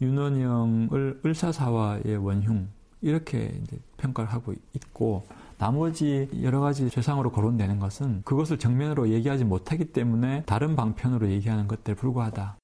[0.00, 2.68] 윤원영을 을사사화의 원흉
[3.02, 3.62] 이렇게
[3.98, 5.24] 평가를 하고 있고
[5.64, 11.94] 나머지 여러 가지 세상으로 거론되는 것은 그것을 정면으로 얘기하지 못하기 때문에 다른 방편으로 얘기하는 것들
[11.94, 12.58] 불과하다.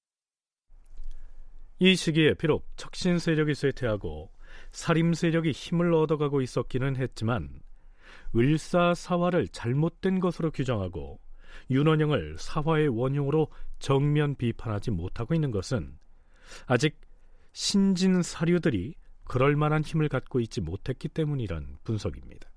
[1.78, 4.30] 이 시기에 비록 척신 세력이 쇠퇴하고
[4.70, 7.48] 살림 세력이 힘을 얻어가고 있었기는 했지만
[8.36, 11.20] 을사사화를 잘못된 것으로 규정하고
[11.70, 13.48] 윤원영을 사화의 원흉으로
[13.78, 15.96] 정면 비판하지 못하고 있는 것은
[16.66, 17.00] 아직
[17.52, 18.94] 신진 사류들이
[19.24, 22.49] 그럴 만한 힘을 갖고 있지 못했기 때문이란 분석입니다.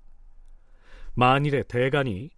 [1.14, 2.30] 만일에 대간이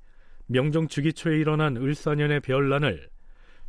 [0.46, 3.10] 명종 주기초에 일어난 을사년의 별난을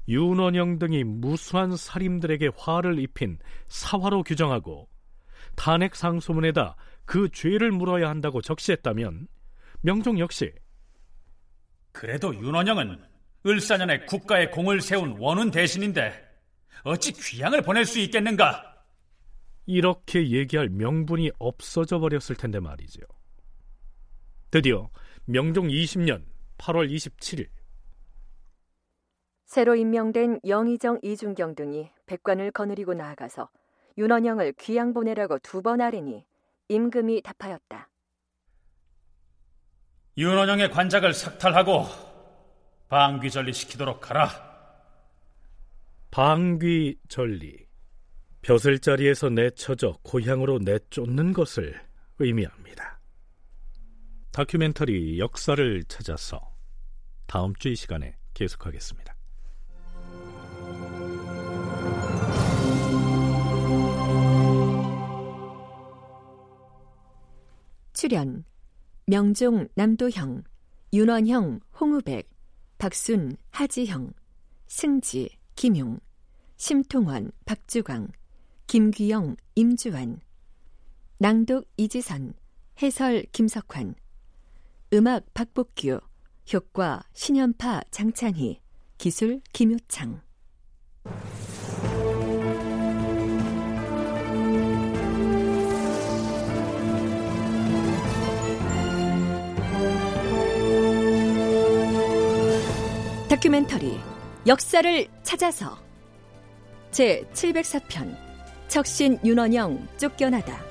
[0.07, 4.87] 윤원영 등이 무수한 살인들에게 화를 입힌 사화로 규정하고
[5.55, 9.27] 탄핵 상소문에다 그 죄를 물어야 한다고 적시했다면
[9.81, 10.51] 명종 역시
[11.91, 13.01] 그래도 윤원영은
[13.45, 16.13] 을사년에 국가의 공을 세운 원훈 대신인데
[16.83, 18.75] 어찌 귀양을 보낼 수 있겠는가?
[19.65, 23.01] 이렇게 얘기할 명분이 없어져 버렸을 텐데 말이죠.
[24.51, 24.89] 드디어
[25.25, 26.23] 명종 20년
[26.57, 27.47] 8월 27일
[29.45, 33.49] 새로 임명된 영의정 이준경 등이 백관을 거느리고 나아가서
[33.97, 36.25] 윤원영을 귀양 보내라고 두 번 아뢰니
[36.69, 37.89] 임금이 답하였다.
[40.17, 41.85] 윤원영의 관작을 삭탈하고
[42.89, 44.29] 방귀전리 시키도록 하라.
[46.11, 47.67] 방귀전리
[48.41, 51.79] 벼슬자리에서 내쳐져 고향으로 내쫓는 것을
[52.19, 52.96] 의미합니다.
[54.37, 56.39] 다큐멘터리 역사를 찾아서
[57.25, 59.15] 다음 주 이 시간에 계속하겠습니다.
[67.93, 68.45] 출연
[69.07, 70.43] 명종 남도형,
[70.93, 72.29] 윤원형 홍우백,
[72.77, 74.13] 박순 하지형,
[74.67, 75.99] 승지 김용,
[76.57, 78.09] 심통원 박주광,
[78.67, 80.19] 김귀영 임주환,
[81.17, 82.35] 낭독 이지선,
[82.79, 83.95] 해설 김석환,
[84.93, 85.99] 음악 박복규,
[86.53, 88.61] 효과 신연파 장찬희,
[88.97, 90.21] 기술 김효창.
[103.29, 103.99] 다큐멘터리
[104.47, 105.77] 역사를 찾아서
[106.91, 108.15] 제 704편
[108.69, 110.63] 척신 윤원영 쫓겨나다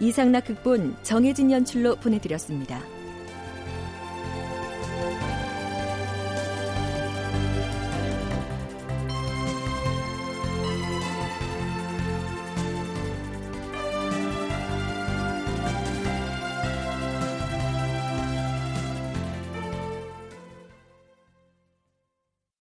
[0.00, 2.97] 이상락 극본 정혜진 연출로 보내드렸습니다.